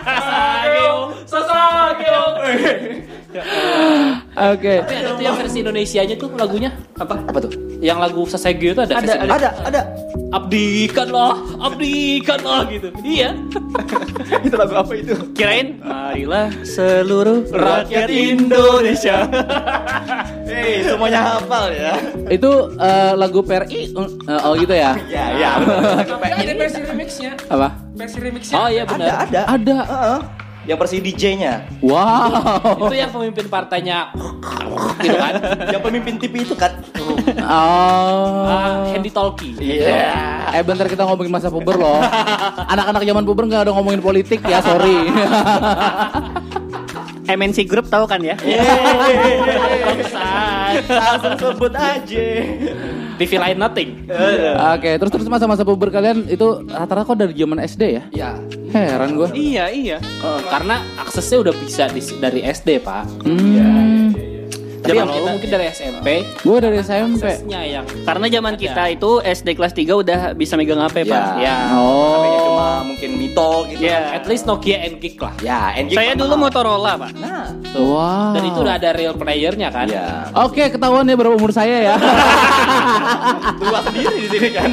Sasageo, 0.04 0.96
Sasageo. 1.24 2.24
Oke. 4.54 4.74
Tapi 4.86 4.96
ada 4.98 5.10
tuh 5.18 5.24
yang 5.24 5.36
versi 5.36 5.58
Indonesianya 5.62 6.16
tuh 6.16 6.30
lagunya 6.38 6.70
apa? 6.98 7.16
Apa 7.26 7.38
tuh? 7.44 7.52
Yang 7.78 7.98
lagu 8.02 8.22
Sasageo 8.26 8.74
itu 8.74 8.82
ada. 8.82 8.94
Ada, 8.98 9.14
ada. 9.14 9.34
Ada, 9.34 9.50
ada. 9.70 9.82
Abdikanlah, 10.28 11.40
abdikanlah 11.64 12.68
gitu. 12.68 12.90
Iya. 13.00 13.32
itu 14.46 14.56
lagu 14.60 14.76
apa 14.76 14.92
itu? 14.98 15.16
Kirain, 15.32 15.80
marilah 15.80 16.52
seluruh 16.68 17.48
rakyat 17.48 18.12
Indonesia. 18.12 19.24
Hei, 20.48 20.84
semuanya 20.84 21.22
hafal 21.38 21.72
ya. 21.72 21.96
Itu 22.28 22.72
eh, 22.76 23.14
lagu 23.16 23.40
PRI 23.44 23.94
eh, 23.94 24.40
oh 24.48 24.54
gitu 24.56 24.74
ya? 24.76 24.96
Ya, 25.08 25.26
ya. 25.36 25.52
Tapi 26.08 26.44
ada 26.44 26.54
versi 26.56 26.80
remixnya. 26.84 27.32
Apa? 27.48 27.68
Versi 27.96 28.18
remixnya. 28.20 28.56
Oh 28.56 28.68
iya 28.68 28.84
Ada, 28.84 28.92
benar. 28.96 29.08
ada. 29.28 29.42
Ada. 29.48 29.78
Heeh. 29.88 30.47
Yang 30.68 30.78
versi 30.84 31.00
DJ-nya. 31.00 31.64
Wow. 31.80 32.92
Itu 32.92 32.96
yang 33.00 33.08
pemimpin 33.16 33.48
partainya 33.48 34.12
gitu 35.00 35.16
kan. 35.16 35.34
Yang 35.72 35.82
pemimpin 35.82 36.20
TV 36.20 36.44
itu 36.44 36.60
kan. 36.60 36.84
Oh. 37.48 38.44
Ah, 38.44 38.84
Handy 38.92 39.08
Talkie. 39.08 39.56
Iya. 39.56 40.52
Eh 40.52 40.64
bentar 40.68 40.92
kita 40.92 41.08
ngomongin 41.08 41.32
masa 41.32 41.48
puber 41.48 41.80
loh. 41.80 42.04
Anak-anak 42.68 43.08
zaman 43.08 43.24
puber 43.24 43.48
nggak 43.48 43.64
ada 43.64 43.72
ngomongin 43.72 44.04
politik 44.04 44.44
ya 44.44 44.60
sorry. 44.60 45.08
MNC 47.28 47.64
Group 47.68 47.88
tahu 47.88 48.04
kan 48.04 48.20
ya? 48.24 48.36
Bangsat. 49.88 50.84
Langsung 50.88 51.36
sebut 51.40 51.74
aja. 51.76 52.28
TV 53.18 53.36
Line 53.36 53.58
Nothing. 53.58 53.90
Oke 54.72 54.90
terus 54.96 55.12
terus 55.12 55.28
masa-masa 55.28 55.62
puber 55.62 55.90
kalian 55.90 56.26
itu 56.26 56.64
rata-rata 56.64 57.04
kok 57.04 57.18
dari 57.18 57.34
zaman 57.34 57.60
SD 57.60 57.84
ya? 57.90 58.04
Ya. 58.12 58.32
Heran 58.68 59.16
gue. 59.16 59.32
Iya, 59.34 59.72
iya. 59.72 59.98
Eh, 59.98 60.42
karena 60.46 60.80
aksesnya 60.98 61.42
udah 61.42 61.54
bisa 61.56 61.88
di- 61.88 62.20
dari 62.20 62.44
SD 62.44 62.78
pak. 62.80 63.08
Hmm. 63.24 63.97
Zaman 64.88 65.06
lo 65.06 65.28
mungkin 65.30 65.50
dari 65.50 65.66
SMP. 65.68 66.08
Gue 66.38 66.58
dari 66.58 66.78
SMP. 66.80 67.24
Yang 67.46 67.86
Karena 68.02 68.26
zaman 68.30 68.54
kita 68.56 68.84
itu 68.88 69.12
SD 69.20 69.50
kelas 69.54 69.74
3 69.74 69.94
udah 69.94 70.20
bisa 70.34 70.54
megang 70.56 70.80
HP, 70.80 71.04
Pak. 71.04 71.22
Ya. 71.38 71.44
Ya. 71.44 71.58
HP-nya 71.70 72.40
cuma 72.42 72.56
Oh. 72.58 72.82
mungkin 72.86 73.10
Mito 73.16 73.52
gitu. 73.68 73.82
Ya. 73.84 74.14
at 74.14 74.26
least 74.26 74.44
Nokia 74.44 74.82
N-Gig 74.88 75.16
lah. 75.18 75.34
Ya, 75.40 75.76
NG 75.76 75.94
Saya 75.94 76.14
dulu. 76.14 76.36
Motorola, 76.38 76.94
Pak. 76.98 77.12
Nah, 77.16 77.50
Tuh. 77.68 77.84
Wow. 77.84 78.34
Dan 78.34 78.44
itu 78.46 78.60
udah 78.60 78.76
ada 78.76 78.90
real 78.92 79.14
playernya 79.14 79.70
kan. 79.70 79.86
ya. 79.88 80.30
Oke, 80.38 80.70
ketahuan 80.70 81.04
ya 81.04 81.14
berapa 81.14 81.34
umur 81.34 81.52
saya 81.52 81.78
ya. 81.84 81.96
Tua 83.60 83.80
sendiri 83.82 84.16
di 84.18 84.30
sini 84.30 84.50
kan. 84.52 84.72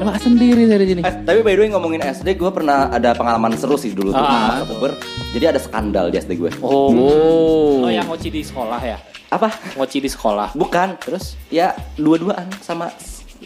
Wah 0.00 0.16
sendiri 0.16 0.62
dari 0.64 0.84
sini. 0.86 1.00
Eh, 1.02 1.14
tapi 1.20 1.40
by 1.40 1.52
the 1.52 1.60
way 1.60 1.68
ngomongin 1.68 2.00
SD, 2.00 2.34
gue 2.34 2.50
pernah 2.50 2.88
ada 2.88 3.12
pengalaman 3.12 3.52
seru 3.52 3.76
sih 3.76 3.92
dulu 3.92 4.10
tuh 4.10 4.18
Ah. 4.18 4.56
masa 4.56 4.64
puber. 4.64 4.92
Jadi 5.30 5.44
ada 5.46 5.60
skandal 5.60 6.08
di 6.08 6.16
SD 6.16 6.36
gue. 6.36 6.50
Oh. 6.60 6.88
Oh. 6.90 7.84
Oh, 7.84 7.90
yang 7.90 8.08
ngoci 8.08 8.28
di 8.28 8.40
sekolah 8.40 8.80
ya. 8.80 8.96
Apa? 9.30 9.54
Ngoci 9.78 10.02
di 10.02 10.10
sekolah. 10.10 10.52
Bukan. 10.58 10.98
Terus? 10.98 11.38
Ya 11.54 11.78
dua-duaan 11.94 12.50
sama 12.60 12.90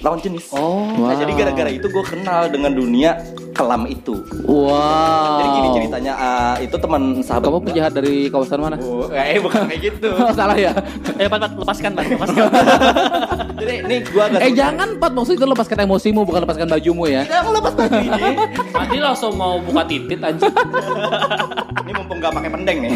lawan 0.01 0.19
jenis. 0.19 0.49
Oh. 0.51 0.89
Nah 0.97 1.13
Wow. 1.13 1.21
jadi 1.21 1.33
gara-gara 1.37 1.71
itu 1.71 1.87
gue 1.87 2.05
kenal 2.05 2.49
dengan 2.49 2.73
dunia 2.73 3.21
kelam 3.55 3.87
itu. 3.87 4.27
Wow. 4.43 5.39
Jadi 5.39 5.49
gini 5.55 5.69
ceritanya, 5.79 6.13
eh, 6.19 6.67
itu 6.67 6.77
teman 6.77 7.03
sahabat 7.23 7.49
Kamu 7.49 7.59
gua. 7.63 7.67
penjahat 7.71 7.93
dari 7.95 8.15
kawasan 8.29 8.59
mana? 8.59 8.77
Oh, 8.83 9.07
eh 9.15 9.39
bukan 9.39 9.71
kayak 9.71 9.81
gitu. 9.81 10.11
Oh, 10.11 10.35
salah 10.39 10.59
ya. 10.59 10.75
Eh, 11.17 11.31
Pak, 11.31 11.39
Pak, 11.39 11.51
lepaskan, 11.63 11.91
Pak. 11.95 12.05
Lepaskan. 12.11 12.45
Jadi 13.55 13.75
ini 13.87 13.97
agak 14.03 14.41
Eh 14.43 14.53
jangan 14.53 14.89
Pat 14.99 15.13
maksud 15.15 15.39
itu 15.39 15.47
lepaskan 15.47 15.87
emosimu 15.87 16.27
bukan 16.27 16.43
lepaskan 16.43 16.67
bajumu 16.69 17.07
ya. 17.07 17.23
Tidak 17.23 17.55
lepas 17.55 17.73
baju 17.73 17.97
ini. 18.03 18.31
Nanti 18.75 18.99
langsung 18.99 19.33
mau 19.39 19.63
buka 19.63 19.83
titit 19.87 20.21
anjing. 20.21 20.51
Ini 21.85 21.93
mumpung 22.01 22.19
gak 22.19 22.33
pakai 22.33 22.51
pendeng 22.51 22.77
nih. 22.81 22.91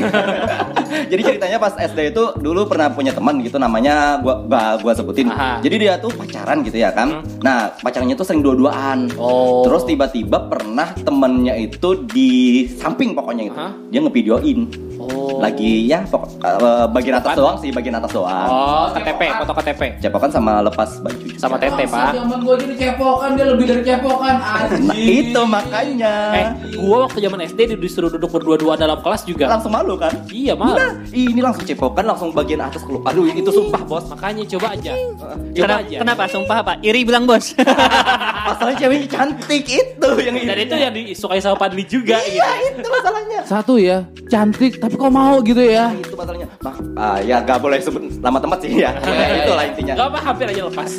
Jadi 1.12 1.22
ceritanya 1.24 1.60
pas 1.60 1.76
SD 1.76 2.16
itu 2.16 2.24
dulu 2.40 2.64
pernah 2.64 2.88
punya 2.88 3.12
teman 3.12 3.38
gitu 3.44 3.60
namanya 3.60 4.18
gua 4.24 4.40
gua, 4.48 4.80
gua 4.80 4.92
sebutin. 4.96 5.28
Aha. 5.28 5.60
Jadi 5.60 5.76
dia 5.76 6.00
tuh 6.00 6.10
pacaran 6.12 6.64
gitu 6.64 6.80
ya 6.80 6.90
kan. 6.90 7.20
Nah, 7.44 7.72
pacarannya 7.84 8.16
tuh 8.16 8.24
sering 8.24 8.40
dua-duaan. 8.40 9.12
Oh. 9.20 9.62
Terus 9.68 9.84
tiba-tiba 9.84 10.47
pernah 10.48 10.88
temennya 10.96 11.54
itu 11.54 12.08
di 12.08 12.64
samping 12.66 13.12
pokoknya 13.12 13.44
itu. 13.46 13.54
Aha. 13.60 13.68
Dia 13.92 14.00
ngevideoin. 14.00 14.87
Oh. 14.98 15.38
Lagi 15.38 15.86
ya 15.86 16.02
pokok, 16.02 16.42
eh, 16.42 16.86
bagian 16.90 17.14
atas 17.22 17.38
doang 17.38 17.56
sih, 17.62 17.70
bagian 17.70 17.94
atas 18.02 18.10
doang. 18.10 18.48
Oh, 18.50 18.86
KTP, 18.90 19.22
foto 19.38 19.52
KTP. 19.54 19.82
Cepokan 20.02 20.30
sama 20.34 20.58
lepas 20.60 20.98
baju 20.98 21.22
juga. 21.22 21.38
Sama 21.38 21.56
tete, 21.56 21.86
Pak. 21.86 22.10
Zaman 22.18 22.38
gue 22.42 22.54
jadi 22.66 22.74
cepokan 22.74 23.30
dia 23.38 23.46
lebih 23.46 23.64
dari 23.70 23.82
cepokan 23.86 24.34
Nah, 24.38 24.96
itu 25.22 25.40
makanya. 25.46 26.14
Eh, 26.34 26.46
gua 26.82 27.06
waktu 27.06 27.18
zaman 27.22 27.40
SD 27.46 27.78
disuruh 27.78 28.10
duduk 28.10 28.30
berdua-dua 28.34 28.74
dalam 28.74 28.98
kelas 29.00 29.22
juga. 29.22 29.46
langsung 29.48 29.72
malu 29.72 29.96
kan? 29.96 30.12
Iya, 30.28 30.52
malah. 30.58 30.76
Nah, 30.76 30.92
ini 31.14 31.40
langsung 31.40 31.64
cepokan 31.64 32.04
langsung 32.04 32.34
bagian 32.34 32.60
atas 32.60 32.82
keluar. 32.84 33.14
Aduh, 33.14 33.30
itu 33.30 33.48
sumpah, 33.48 33.80
Bos. 33.86 34.04
Makanya 34.10 34.44
coba 34.58 34.74
aja. 34.76 34.92
Coba 34.92 35.34
Kenapa, 35.54 35.80
aja. 35.86 35.96
kenapa? 36.02 36.22
Sumpah, 36.28 36.58
Pak. 36.60 36.76
Iri 36.84 37.00
bilang, 37.06 37.24
Bos. 37.24 37.54
Masalahnya 38.48 38.78
ceweknya 38.80 39.08
cantik 39.08 39.64
itu 39.68 40.10
yang 40.24 40.36
Dan 40.36 40.58
itu 40.58 40.74
yang 40.76 40.92
disukai 40.92 41.40
sama 41.40 41.56
Padli 41.56 41.84
juga 41.84 42.16
gitu. 42.24 42.40
Iya, 42.40 42.48
itu 42.74 42.88
masalahnya. 42.88 43.40
Satu 43.44 43.76
ya, 43.80 44.04
cantik 44.28 44.76
tapi 44.78 44.94
kok 44.94 45.10
mau 45.10 45.40
gitu 45.40 45.58
ya. 45.58 45.90
Nah, 45.90 45.98
itu 45.98 46.14
masalahnya. 46.14 46.48
Mak 46.60 46.74
ah, 46.94 47.18
ya 47.24 47.36
gak 47.40 47.58
boleh 47.58 47.78
sebut 47.80 48.02
nama 48.20 48.38
tempat 48.38 48.58
sih 48.62 48.72
ya. 48.84 48.92
ya 49.00 49.26
itulah 49.42 49.64
intinya. 49.64 49.94
Gak 49.96 50.08
apa 50.12 50.18
hampir 50.20 50.46
aja 50.52 50.62
lepas. 50.68 50.90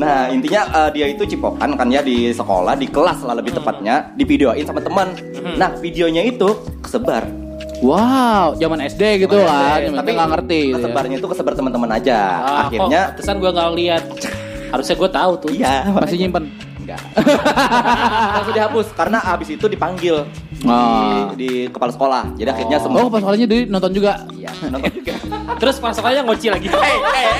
Nah, 0.00 0.32
intinya 0.32 0.60
eh, 0.66 0.90
dia 0.96 1.06
itu 1.12 1.22
cipokan 1.28 1.76
kan 1.76 1.88
ya 1.92 2.00
di 2.00 2.32
sekolah, 2.32 2.74
di 2.74 2.88
kelas 2.88 3.20
lah 3.22 3.36
lebih 3.36 3.52
tepatnya, 3.54 4.10
di 4.16 4.24
videoin 4.24 4.64
sama 4.64 4.80
teman. 4.80 5.12
Nah, 5.54 5.76
videonya 5.78 6.24
itu 6.24 6.48
kesebar. 6.80 7.28
Wow, 7.82 8.54
zaman 8.62 8.78
SD 8.86 9.26
gitu 9.26 9.42
kan, 9.42 9.82
Tapi 9.82 9.90
tapi 9.90 10.10
nggak 10.14 10.28
ngerti. 10.38 10.60
gitu 10.62 10.70
ya. 10.70 10.74
Kesebarnya 10.78 11.16
itu 11.18 11.28
kesebar 11.34 11.52
teman-teman 11.58 11.90
aja. 11.98 12.18
Ah, 12.38 12.58
Akhirnya 12.70 13.00
kok 13.10 13.10
pantesan 13.18 13.36
gua 13.42 13.50
nggak 13.50 13.70
lihat. 13.74 14.02
Harusnya 14.70 14.94
gua 14.96 15.10
tahu 15.10 15.32
tuh. 15.42 15.50
iya, 15.50 15.90
masih 15.90 16.16
nyimpen. 16.22 16.71
Enggak. 16.82 17.00
Langsung 18.36 18.54
dihapus 18.54 18.86
karena 18.92 19.18
abis 19.32 19.48
itu 19.54 19.66
dipanggil 19.66 20.26
Ah. 20.62 21.26
di, 21.34 21.42
di 21.42 21.50
kepala 21.66 21.90
sekolah. 21.90 22.22
Jadi 22.38 22.46
akhirnya 22.46 22.78
semua 22.78 23.02
Oh, 23.02 23.10
pas 23.10 23.18
soalnya 23.18 23.50
dia 23.50 23.66
nonton 23.66 23.90
juga. 23.90 24.22
Iya, 24.30 24.50
nonton 24.70 24.94
juga. 24.94 25.14
Terus 25.62 25.76
masakannya 25.82 26.22
ngoci 26.22 26.46
lagi. 26.54 26.68
Eh, 26.82 26.98
eh, 27.02 27.34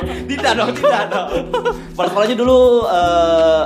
eh, 0.00 0.20
tidak 0.24 0.52
dong, 0.56 0.70
tidak 0.72 1.04
dong. 1.12 1.28
Kepala 1.92 2.08
sekolahnya 2.08 2.36
dulu 2.36 2.58
eh 2.88 3.64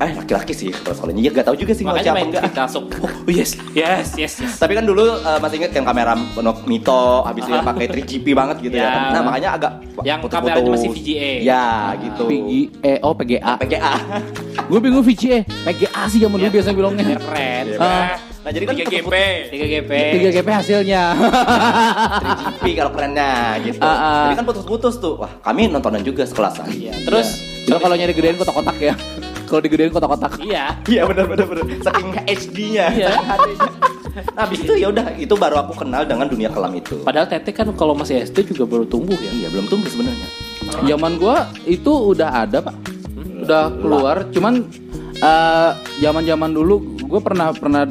eh 0.00 0.12
laki-laki 0.16 0.52
sih 0.56 0.72
kepala 0.72 0.96
sekolahnya. 0.96 1.20
Ya 1.20 1.30
gak 1.30 1.46
tahu 1.52 1.56
juga 1.60 1.72
sih 1.76 1.84
ngoceh 1.84 2.00
Makanya 2.00 2.10
apa 2.10 2.16
main 2.16 2.28
enggak. 2.32 2.42
kita 2.48 2.60
langsung. 2.64 2.84
Oh 3.20 3.32
yes, 3.32 3.50
yes, 3.76 4.08
yes, 4.16 4.32
yes. 4.40 4.52
Tapi 4.56 4.72
kan 4.72 4.84
dulu 4.88 5.04
eh, 5.04 5.38
masih 5.38 5.56
inget 5.60 5.70
kan 5.76 5.84
kamera 5.84 6.16
penuh 6.16 6.56
Mito, 6.64 7.20
habis 7.22 7.44
itu 7.44 7.52
yang 7.52 7.68
pakai 7.68 7.86
3GP 7.86 8.26
banget 8.32 8.56
gitu 8.64 8.74
ya. 8.74 8.82
Ya. 8.82 8.90
kan. 8.90 9.02
Nah, 9.12 9.22
makanya 9.22 9.48
agak 9.54 9.72
Yang 10.00 10.18
putus-putus. 10.24 10.52
kameranya 10.56 10.70
masih 10.72 10.88
VGA. 10.96 11.32
Ya, 11.44 11.64
gitu. 12.00 12.22
PGA, 12.24 12.92
oh 13.04 13.12
PGA. 13.12 13.52
PGA. 13.60 13.94
Gue 14.72 14.78
bingung 14.80 15.04
VGA, 15.04 15.38
PGA 15.44 16.02
sih 16.08 16.18
zaman 16.18 16.36
dulu 16.40 16.50
biasa 16.50 16.68
bilangnya. 16.72 17.04
Biar 17.04 17.20
keren. 17.20 17.64
Ah. 17.76 18.16
Nah, 18.40 18.50
jadi 18.56 18.64
kan 18.64 18.74
3GP. 18.80 19.14
3GP. 19.52 19.90
3GP 20.16 20.48
hasilnya. 20.48 21.02
3GP 22.24 22.64
kalau 22.72 22.92
kerennya 22.96 23.32
gitu. 23.60 23.84
Ah, 23.84 23.92
ah. 23.92 24.22
Jadi 24.24 24.34
kan 24.40 24.44
putus-putus 24.48 24.96
tuh. 24.96 25.20
Wah, 25.20 25.28
kami 25.44 25.68
nontonan 25.68 26.00
juga 26.00 26.24
sekelasan. 26.24 26.72
Iya. 26.72 26.96
Terus 27.04 27.50
Cuma 27.68 27.78
kalau 27.78 27.94
nyari 27.94 28.10
gedein 28.10 28.34
kotak-kotak 28.34 28.76
ya. 28.80 28.94
Kalau 29.50 29.60
digedein 29.60 29.90
kotak-kotak. 29.90 30.38
iya. 30.38 30.78
Iya 30.86 31.02
benar 31.10 31.26
benar 31.26 31.46
benar. 31.50 31.64
Saking 31.82 32.08
HD-nya, 32.22 32.86
Iya. 32.94 33.08
HD-nya. 33.18 33.70
Nah, 34.10 34.42
habis 34.42 34.58
itu 34.62 34.72
ya 34.74 34.90
udah 34.90 35.06
itu 35.14 35.34
baru 35.34 35.62
aku 35.62 35.74
kenal 35.74 36.02
dengan 36.02 36.26
dunia 36.26 36.50
kelam 36.50 36.70
itu. 36.74 37.02
Padahal 37.02 37.26
Tete 37.26 37.50
kan 37.50 37.66
kalau 37.74 37.94
masih 37.94 38.22
SD 38.22 38.54
juga 38.54 38.66
baru 38.66 38.86
tumbuh 38.86 39.18
ya. 39.18 39.30
Iya, 39.30 39.48
belum 39.50 39.66
tumbuh 39.66 39.86
sebenarnya. 39.86 40.28
Zaman 40.82 41.18
gua 41.18 41.50
itu 41.62 41.90
udah 41.90 42.46
ada, 42.46 42.62
Pak. 42.62 42.74
Udah 43.42 43.74
keluar, 43.74 44.16
cuman 44.30 44.66
eh, 45.16 45.70
zaman-zaman 45.98 46.50
dulu 46.50 46.74
gue 47.00 47.20
pernah 47.20 47.50
pernah 47.50 47.82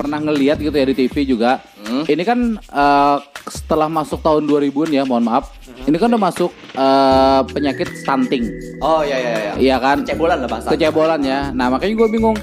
pernah 0.00 0.16
ngeliat 0.16 0.56
gitu 0.56 0.72
ya 0.72 0.86
di 0.88 0.96
TV 0.96 1.28
juga. 1.28 1.60
Hmm. 1.84 2.08
Ini 2.08 2.22
kan 2.24 2.38
eh, 2.56 3.16
setelah 3.44 3.92
masuk 3.92 4.24
tahun 4.24 4.48
2000-an 4.48 4.90
ya, 4.96 5.02
mohon 5.04 5.28
maaf. 5.28 5.52
Ini 5.84 5.96
kan 6.00 6.08
udah 6.16 6.22
masuk 6.32 6.50
eh, 6.72 7.40
penyakit 7.52 7.88
stunting. 8.00 8.48
Oh 8.80 9.04
iya 9.04 9.20
iya 9.20 9.30
iya. 9.36 9.52
Iya 9.60 9.76
kan? 9.76 10.08
Cebolan 10.08 10.40
lah 10.40 10.48
bahasa. 10.48 10.72
Kecebolan 10.72 11.20
ya. 11.20 11.52
Nah, 11.52 11.68
makanya 11.68 12.00
gue 12.00 12.08
bingung 12.08 12.36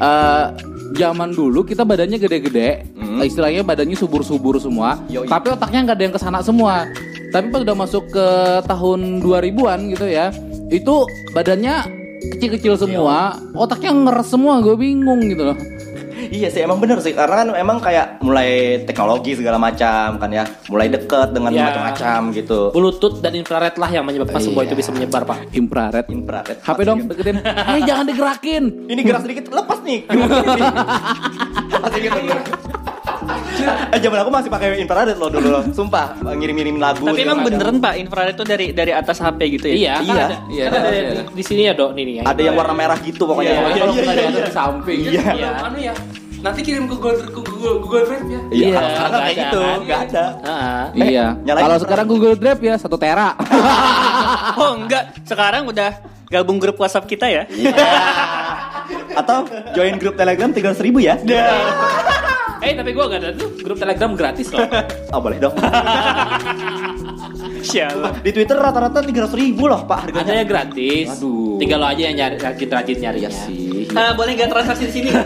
eh 0.00 0.46
zaman 0.90 1.30
dulu 1.30 1.62
kita 1.62 1.86
badannya 1.86 2.18
gede-gede, 2.18 2.82
Hmm. 2.98 3.22
istilahnya 3.22 3.62
badannya 3.62 3.94
subur-subur 3.94 4.58
semua, 4.58 4.98
Yoi. 5.06 5.26
tapi 5.26 5.50
otaknya 5.54 5.86
nggak 5.86 5.96
ada 5.98 6.04
yang 6.06 6.14
ke 6.14 6.20
sana 6.22 6.40
semua. 6.42 6.86
Tapi 7.30 7.46
pas 7.54 7.62
udah 7.62 7.76
masuk 7.78 8.10
ke 8.10 8.26
tahun 8.66 9.22
2000-an 9.22 9.86
gitu 9.94 10.06
ya, 10.10 10.34
itu 10.66 10.94
badannya 11.30 11.86
kecil-kecil 12.34 12.74
semua, 12.74 13.38
otaknya 13.54 13.94
ngeres 13.94 14.34
semua, 14.34 14.58
gue 14.58 14.74
bingung 14.74 15.22
gitu 15.30 15.52
loh. 15.52 15.58
Iya 16.28 16.48
sih 16.48 16.60
emang 16.60 16.76
bener 16.76 17.00
sih 17.00 17.10
karena 17.10 17.34
kan 17.40 17.48
emang 17.54 17.80
kayak 17.80 18.20
mulai 18.20 18.50
teknologi 18.84 19.32
segala 19.32 19.56
macam 19.56 20.16
kan 20.16 20.28
ya, 20.28 20.44
mulai 20.68 20.86
deket 20.86 21.32
dengan 21.32 21.50
Ya. 21.50 21.64
macam-macam 21.66 22.20
gitu. 22.32 22.60
Bluetooth 22.70 23.18
dan 23.18 23.32
infrared 23.32 23.74
lah 23.74 23.88
yang 23.88 24.04
menyebabkan 24.04 24.36
semua 24.38 24.62
Iya. 24.62 24.68
itu 24.68 24.74
bisa 24.76 24.90
menyebar, 24.90 25.22
Pak. 25.24 25.38
Infrared. 25.50 26.06
Infrared. 26.08 26.58
HP 26.60 26.78
dong, 26.82 26.98
deketin. 27.06 27.36
Hei, 27.70 27.80
jangan 27.82 28.04
digerakin. 28.04 28.64
Ini 28.84 29.00
gerak 29.00 29.22
sedikit 29.24 29.44
lepas 29.48 29.78
nih. 29.80 29.98
Gitu. 32.00 32.89
Eh, 33.90 33.98
zaman 33.98 34.18
aku 34.18 34.30
masih 34.30 34.48
pakai 34.48 34.78
infrared 34.78 35.14
loh 35.14 35.28
dulu 35.28 35.48
loh. 35.50 35.62
Sumpah, 35.68 36.14
ngirim-ngirim 36.22 36.76
lagu. 36.76 37.04
Tapi 37.04 37.20
emang 37.20 37.42
beneran 37.42 37.76
Pak, 37.76 37.94
infrared 37.96 38.32
itu 38.32 38.44
dari 38.44 38.66
dari 38.70 38.90
atas 38.90 39.18
HP 39.18 39.40
gitu 39.52 39.66
ya? 39.68 39.74
Iya, 39.74 39.92
kan 39.92 40.04
Iya. 40.06 40.14
ada, 40.22 40.36
Iya, 40.46 40.64
kan 40.66 40.80
ada 40.80 40.90
iya. 40.90 41.10
di, 41.10 41.16
di 41.32 41.42
sini 41.42 41.62
ya, 41.64 41.72
Dok, 41.72 41.90
nih 41.92 42.04
nih. 42.04 42.14
Ada 42.22 42.40
yang 42.40 42.54
warna 42.54 42.72
merah 42.72 42.98
gitu 42.98 43.22
pokoknya. 43.24 43.50
Iya, 43.50 43.60
Iya, 43.60 43.74
kalau 43.76 43.92
iya, 43.92 44.00
bukan 44.00 44.04
iya, 44.06 44.22
ada 44.22 44.30
iya. 44.32 44.46
di 44.46 44.52
samping. 44.52 44.98
Iya. 45.02 45.24
Iya. 45.30 45.50
Anu 45.60 45.78
ya. 45.78 45.94
Nanti 46.40 46.60
kirim 46.62 46.88
ke 46.88 46.94
Google 46.94 47.20
ke 47.20 47.28
Google, 47.36 47.76
Google 47.78 48.02
Drive 48.02 48.24
ya. 48.24 48.40
Iya, 48.48 48.64
Iya, 48.64 48.80
kalau 48.80 48.88
sekarang 48.88 49.10
nggak 49.10 49.20
kayak 49.20 49.28
ada, 49.30 49.42
gitu, 49.42 49.60
kan? 49.60 49.78
nggak 49.80 50.00
ada. 50.00 50.24
Heeh. 50.40 50.82
Iya. 50.90 51.26
nyalain 51.36 51.44
Kalau 51.44 51.52
infrared. 51.52 51.82
sekarang 51.84 52.06
Google 52.08 52.34
Drive 52.34 52.60
ya 52.62 52.74
satu 52.76 52.96
tera. 52.96 53.28
Oh 54.52 54.72
enggak, 54.76 55.04
sekarang 55.24 55.62
udah 55.64 55.90
gabung 56.26 56.58
grup 56.58 56.76
WhatsApp 56.76 57.04
kita 57.04 57.26
ya? 57.26 57.42
Iya. 57.50 57.72
Atau 59.14 59.44
join 59.72 59.96
grup 59.96 60.14
Telegram 60.14 60.48
300 60.48 60.80
ribu 60.80 60.98
ya? 60.98 61.16
Eh, 62.60 62.76
tapi 62.76 62.90
gua 62.92 63.08
gak 63.08 63.20
ada 63.24 63.30
tuh 63.32 63.48
grup 63.64 63.78
Telegram 63.80 64.12
gratis 64.12 64.52
loh. 64.52 64.68
Oh 65.16 65.20
boleh 65.24 65.38
dong. 65.40 65.56
Sialan. 67.62 68.12
Di 68.18 68.30
Twitter 68.30 68.56
rata-rata 68.56 68.98
300 68.98 69.30
ribu 69.32 69.64
loh 69.64 69.82
pak 69.82 70.06
Ada 70.06 70.20
harganya. 70.20 70.34
yang 70.36 70.48
gratis. 70.48 71.06
Aduh. 71.12 71.56
Tinggal 71.56 71.78
lo 71.78 71.86
aja 71.86 72.02
yang 72.02 72.16
nyari 72.16 72.36
rajin-rajin 72.36 72.96
nyarinya. 72.98 73.28
Iya 73.28 73.44
sih. 73.44 73.84
Eh, 73.86 74.12
boleh 74.14 74.32
nggak 74.34 74.48
transaksi 74.48 74.84
di 74.86 74.92
sini? 74.92 75.10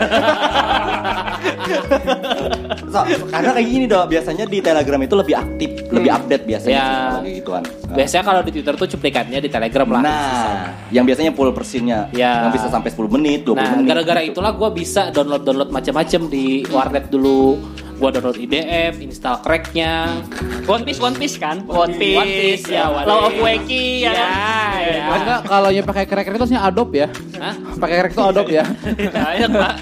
So, 2.87 3.03
karena 3.27 3.51
kayak 3.51 3.67
gini 3.67 3.85
dong, 3.85 4.07
biasanya 4.07 4.45
di 4.45 4.63
Telegram 4.63 4.95
itu 4.97 5.15
lebih 5.17 5.35
aktif, 5.35 5.69
lebih 5.89 6.11
update 6.13 6.43
biasanya 6.45 6.83
Ya. 7.19 7.33
gituan. 7.33 7.63
Biasanya 7.89 8.23
kalau 8.23 8.39
di 8.39 8.51
Twitter 8.53 8.71
tuh 8.73 8.87
cuplikannya 8.87 9.39
di 9.41 9.49
Telegram 9.49 9.87
lah. 9.89 10.01
Nah, 10.01 10.55
yang 10.89 11.03
biasanya 11.03 11.35
full 11.35 11.51
persinnya, 11.51 12.07
Ya. 12.11 12.47
yang 12.47 12.53
bisa 12.53 12.69
sampai 12.69 12.87
10 12.87 13.09
menit, 13.09 13.43
20 13.43 13.59
Nah, 13.59 13.75
menit. 13.75 13.87
gara-gara 13.89 14.21
itulah 14.23 14.51
gue 14.53 14.69
bisa 14.73 15.11
download-download 15.11 15.69
macam-macam 15.69 16.21
di 16.29 16.45
warnet 16.65 17.05
dulu. 17.09 17.59
Gua 17.95 18.09
download 18.11 18.37
IDM, 18.37 18.99
install 18.99 19.39
cracknya. 19.41 20.21
One 20.67 20.83
Piece, 20.83 20.99
One 20.99 21.15
Piece 21.15 21.35
kan? 21.39 21.63
One 21.65 21.95
Piece, 21.95 22.19
One 22.19 22.27
Piece, 22.29 22.65
ya, 22.67 22.91
One 22.91 23.05
Law 23.07 23.27
of 23.27 23.33
Piece. 23.33 23.43
Wacky 23.43 23.85
ya. 24.03 24.11
Ya. 24.11 25.05
Enggak, 25.15 25.39
kalau 25.47 25.69
yang 25.71 25.85
pakai 25.87 26.03
cracker 26.05 26.33
itu 26.35 26.41
harusnya 26.43 26.61
Adobe 26.65 27.05
ya. 27.05 27.07
Hah? 27.39 27.55
Pakai 27.79 27.95
crack 28.03 28.13
itu 28.13 28.23
Adobe 28.23 28.53
ya. 28.59 28.65
Banyak 29.15 29.49
pak. 29.49 29.73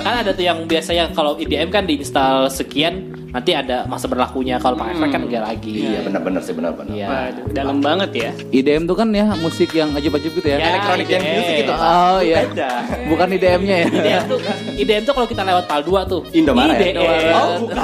kan 0.00 0.14
ada 0.24 0.30
tuh 0.32 0.44
yang 0.44 0.58
biasanya 0.68 1.10
kalau 1.16 1.36
IDM 1.40 1.68
kan 1.72 1.84
diinstal 1.88 2.46
sekian, 2.52 3.09
nanti 3.30 3.50
ada 3.54 3.86
masa 3.86 4.06
berlakunya. 4.06 4.58
Kalau 4.58 4.74
pakai 4.74 4.94
crack 4.98 5.10
kan 5.14 5.22
enggak 5.26 5.42
lagi. 5.46 5.72
Iya 5.86 6.00
benar-benar 6.06 6.42
sih 6.42 6.54
benar-benar. 6.54 6.92
Iya. 6.94 7.06
Waduh, 7.08 7.44
dalam 7.54 7.76
banget 7.80 8.10
ya. 8.14 8.30
IDM 8.50 8.84
tuh 8.86 8.96
kan 8.98 9.08
ya 9.10 9.26
musik 9.38 9.70
yang 9.72 9.90
ajib-ajib 9.94 10.32
gitu 10.34 10.48
ya. 10.50 10.58
Ya, 10.58 10.66
Electronic 10.76 11.06
dance 11.06 11.24
IDM. 11.24 11.34
music 11.38 11.54
gitu. 11.62 11.72
Oh 11.74 12.18
iya. 12.20 12.38
Beda. 12.46 12.70
Bukan 13.08 13.26
IDM-nya 13.30 13.76
ya. 13.76 13.86
IDM 13.88 14.22
tuh, 14.26 14.38
IDM 14.76 15.02
tuh 15.06 15.14
kalau 15.14 15.28
kita 15.30 15.42
lewat 15.46 15.64
PAL 15.66 15.82
2 15.82 16.12
tuh. 16.12 16.20
Indomaret. 16.34 16.78
IDM. 16.78 17.34
Oh, 17.34 17.54
bukan. 17.64 17.78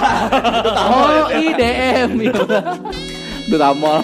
Oh, 0.76 1.24
IDM. 1.30 2.10
Duta 3.46 3.70
Mall. 3.72 4.02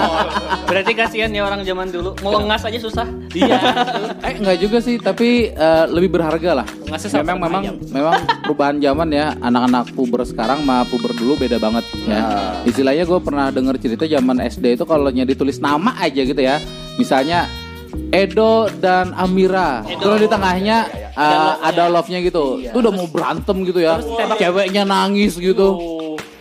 Berarti 0.70 0.92
kasihan 0.94 1.30
ya 1.34 1.42
orang 1.46 1.66
zaman 1.66 1.90
dulu. 1.90 2.14
Mau 2.22 2.38
ngas 2.46 2.62
aja 2.62 2.78
susah. 2.78 3.06
Iya. 3.34 3.58
eh 4.26 4.34
enggak 4.38 4.58
juga 4.62 4.78
sih, 4.78 4.96
tapi 5.02 5.50
eh, 5.50 5.84
lebih 5.90 6.14
berharga 6.14 6.62
lah. 6.62 6.66
Ngasih 6.86 7.10
Memang 7.20 7.38
memang 7.42 7.62
ayam. 7.66 7.76
memang 7.90 8.16
perubahan 8.46 8.76
zaman 8.78 9.08
ya. 9.10 9.26
Anak-anak 9.42 9.92
puber 9.98 10.22
sekarang 10.22 10.62
sama 10.62 10.86
puber 10.86 11.12
dulu 11.18 11.34
beda 11.34 11.58
banget 11.58 11.84
ya. 12.06 12.18
Nah. 12.22 12.62
Istilahnya 12.62 13.04
gue 13.04 13.18
pernah 13.18 13.50
denger 13.50 13.74
cerita 13.82 14.04
zaman 14.06 14.38
SD 14.38 14.78
itu 14.78 14.84
kalau 14.86 15.10
nya 15.10 15.26
ditulis 15.26 15.58
nama 15.58 15.98
aja 15.98 16.22
gitu 16.22 16.38
ya. 16.38 16.62
Misalnya 16.96 17.50
Edo 18.14 18.70
dan 18.78 19.12
Amira. 19.16 19.82
Terus 19.84 20.22
di 20.22 20.28
tengahnya 20.30 20.86
eh, 21.12 21.52
ada 21.66 21.90
love-nya 21.90 22.22
gitu. 22.22 22.62
Itu 22.62 22.78
udah 22.78 22.92
mau 22.94 23.08
berantem 23.10 23.56
gitu 23.66 23.82
ya. 23.82 23.98
Ceweknya 24.38 24.86
nangis 24.86 25.34
gitu. 25.36 25.76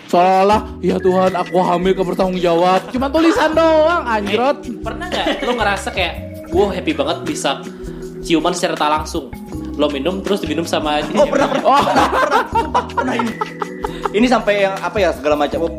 Seolah 0.07 0.79
ya 0.79 0.95
Tuhan 0.97 1.35
aku 1.35 1.59
hamil 1.59 1.91
ke 1.91 2.03
bertanggung 2.03 2.39
jawab. 2.39 2.79
Cuma 2.95 3.11
tulisan 3.11 3.51
doang 3.51 4.07
anjrot. 4.07 4.63
Pernah 4.79 5.05
nggak 5.11 5.43
lo 5.43 5.51
ngerasa 5.59 5.91
kayak, 5.91 6.13
gue 6.47 6.65
happy 6.71 6.91
banget 6.95 7.17
bisa 7.27 7.59
ciuman 8.23 8.55
secara 8.55 8.75
tak 8.79 8.89
langsung. 8.89 9.27
Lo 9.75 9.91
minum 9.91 10.23
terus 10.23 10.41
diminum 10.41 10.65
sama 10.65 11.03
Oh 11.13 11.27
pernah 11.27 11.47
pernah 11.51 11.79
pernah 11.83 12.07
pernah 12.09 12.43
sumpah 12.49 12.83
pernah 12.89 13.13
ini. 13.19 13.33
Ini 14.15 14.25
sampai 14.31 14.53
yang 14.63 14.75
apa 14.79 14.97
ya 14.97 15.09
segala 15.11 15.35
macam. 15.35 15.67
Oh, 15.67 15.73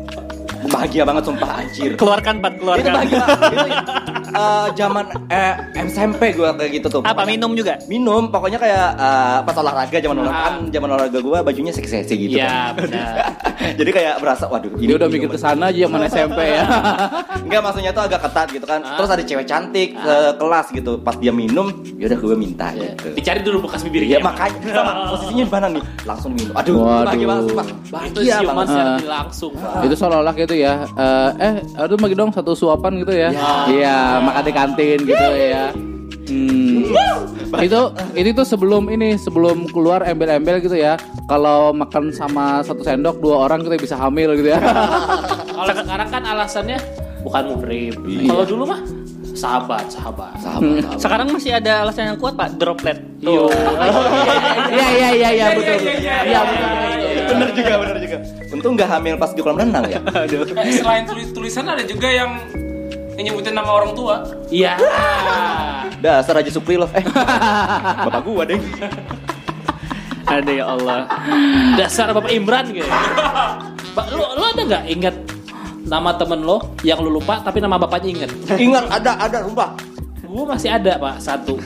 bahagia 0.69 1.03
banget 1.07 1.23
sumpah 1.25 1.49
anjir. 1.65 1.91
Keluarkan 1.97 2.35
Pat, 2.43 2.53
Itu 2.53 2.61
keluarkan. 2.61 2.91
bahagia. 2.93 3.25
itu 3.25 3.91
eh, 4.31 4.67
zaman 4.73 5.03
eh, 5.27 5.53
SMP 5.83 6.31
gue 6.31 6.45
kayak 6.47 6.71
gitu 6.73 6.87
tuh. 6.89 7.01
Apa 7.01 7.11
Pokoknya- 7.15 7.29
minum 7.31 7.51
juga? 7.53 7.73
Minum, 7.85 8.23
pokoknya 8.27 8.57
kayak 8.57 8.87
eh, 8.95 9.37
pas 9.41 9.55
olahraga 9.55 9.97
zaman 9.97 10.17
olahraga 10.17 10.41
kan 10.41 10.55
zaman 10.69 10.89
olahraga 10.89 11.19
gue 11.19 11.37
bajunya 11.41 11.71
seksi-seksi 11.71 12.13
gitu. 12.15 12.37
Iya, 12.37 12.47
kan. 12.69 12.73
benar. 12.79 13.13
Jadi 13.79 13.91
kayak 13.91 14.15
berasa 14.19 14.47
waduh 14.47 14.71
Dia 14.75 14.95
udah 14.95 15.07
mikir 15.07 15.27
ke 15.27 15.37
sana 15.37 15.69
aja 15.69 15.79
zaman 15.81 16.01
SMP 16.05 16.39
ya. 16.47 16.63
Enggak 17.45 17.61
maksudnya 17.61 17.91
tuh 17.91 18.03
agak 18.03 18.19
ketat 18.21 18.47
gitu 18.49 18.65
kan. 18.65 18.79
Terus 18.81 19.09
ada 19.09 19.23
cewek 19.23 19.45
cantik 19.45 19.89
ke 19.93 20.15
kelas 20.35 20.67
gitu. 20.71 20.91
Pas 20.97 21.15
dia 21.15 21.29
minum, 21.29 21.67
ya 21.95 22.07
udah 22.07 22.19
gue 22.19 22.37
minta 22.37 22.67
Ya, 22.71 22.93
gitu. 22.93 23.11
Dicari 23.13 23.41
dulu 23.41 23.65
bekas 23.65 23.81
bibirnya. 23.81 24.09
Iya 24.09 24.19
makanya 24.21 24.71
sama 24.71 24.91
posisinya 25.09 25.43
di 25.43 25.51
mana 25.51 25.67
nih? 25.69 25.83
Langsung 26.03 26.31
minum. 26.31 26.53
Aduh, 26.53 26.75
Waduh. 26.77 27.05
bahagia 27.05 27.27
banget. 27.27 27.43
Itu 27.45 27.55
Bahagia 27.89 28.35
ciuman 28.39 28.55
banget. 28.55 28.77
Ah. 28.79 28.97
tidak 28.99 29.11
langsung. 29.17 29.51
itu 29.79 29.95
seolah-olah 29.95 30.35
gitu 30.35 30.55
ya 30.55 30.73
eh 30.91 31.29
eh 31.39 31.53
aduh 31.75 31.95
bagi 31.95 32.13
dong 32.13 32.29
satu 32.29 32.53
suapan 32.53 32.99
gitu 32.99 33.11
ya 33.11 33.29
iya 33.67 34.18
makan 34.21 34.43
di 34.45 34.53
kantin 34.53 34.99
gitu 35.03 35.25
ya 35.35 35.67
Hmm. 36.29 36.85
itu 37.57 37.81
ini 38.13 38.29
tuh 38.37 38.45
sebelum 38.45 38.85
ini 38.93 39.17
sebelum 39.17 39.65
keluar 39.73 40.05
embel-embel 40.05 40.61
gitu 40.61 40.77
ya 40.77 40.93
kalau 41.25 41.73
makan 41.73 42.13
sama 42.13 42.61
satu 42.61 42.85
sendok 42.85 43.17
dua 43.17 43.49
orang 43.49 43.65
kita 43.65 43.81
bisa 43.81 43.97
hamil 43.97 44.37
gitu 44.37 44.53
ya 44.53 44.61
Kalau 45.59 45.73
sekarang 45.75 46.07
kan 46.07 46.23
alasannya 46.23 46.77
bukan 47.19 47.43
mubrib. 47.51 47.99
Iya. 48.07 48.31
Kalau 48.31 48.43
dulu 48.47 48.63
mah 48.71 48.79
sahabat, 49.35 49.91
sahabat. 49.91 50.39
Sahabat, 50.39 50.71
sahabat. 50.79 50.99
Sekarang 51.03 51.27
masih 51.35 51.51
ada 51.51 51.83
alasan 51.83 52.15
yang 52.15 52.17
kuat 52.21 52.39
Pak, 52.39 52.55
droplet. 52.55 52.95
Yo. 53.19 53.51
iya 54.71 54.87
iya 54.95 55.09
iya 55.11 55.29
iya 55.35 55.45
betul 55.51 55.75
betul. 55.83 55.95
iya 55.99 56.39
betul 56.47 56.69
Bener 57.29 57.49
juga, 57.53 57.73
bener 57.75 57.97
juga. 57.99 58.17
Untung 58.55 58.73
nggak 58.79 58.89
hamil 58.89 59.15
pas 59.19 59.31
di 59.35 59.41
kolam 59.43 59.59
renang 59.59 59.83
ya. 59.85 59.99
Selain 60.79 61.03
tulis 61.03 61.27
tulisan 61.35 61.67
ada 61.67 61.83
juga 61.83 62.07
yang 62.07 62.39
yang 63.19 63.35
nyebutin 63.35 63.51
nama 63.51 63.67
orang 63.75 63.91
tua. 63.91 64.23
Iya. 64.47 64.79
Dasar 66.03 66.39
aja 66.39 66.47
Supri 66.47 66.79
loh. 66.79 66.87
Eh, 66.95 67.03
bapak 68.07 68.23
gua 68.23 68.47
deh. 68.47 68.59
Ada 70.23 70.51
ya 70.55 70.65
Allah. 70.71 71.09
Dasar 71.75 72.13
Bapak 72.15 72.31
Imran 72.31 72.69
gitu. 72.71 72.87
Ba, 73.97 74.07
lu, 74.13 74.23
lu 74.23 74.43
ada 74.45 74.61
nggak 74.61 74.83
ingat 74.93 75.15
nama 75.89 76.13
temen 76.13 76.45
lo 76.45 76.77
yang 76.85 77.01
lu 77.01 77.09
lupa 77.09 77.41
tapi 77.41 77.57
nama 77.57 77.81
bapaknya 77.81 78.09
inget? 78.13 78.31
Ingat 78.55 78.93
ada 78.93 79.11
ada 79.19 79.37
sumpah. 79.43 79.73
Gue 80.29 80.45
masih 80.45 80.69
ada 80.69 81.01
pak 81.01 81.17
satu. 81.17 81.57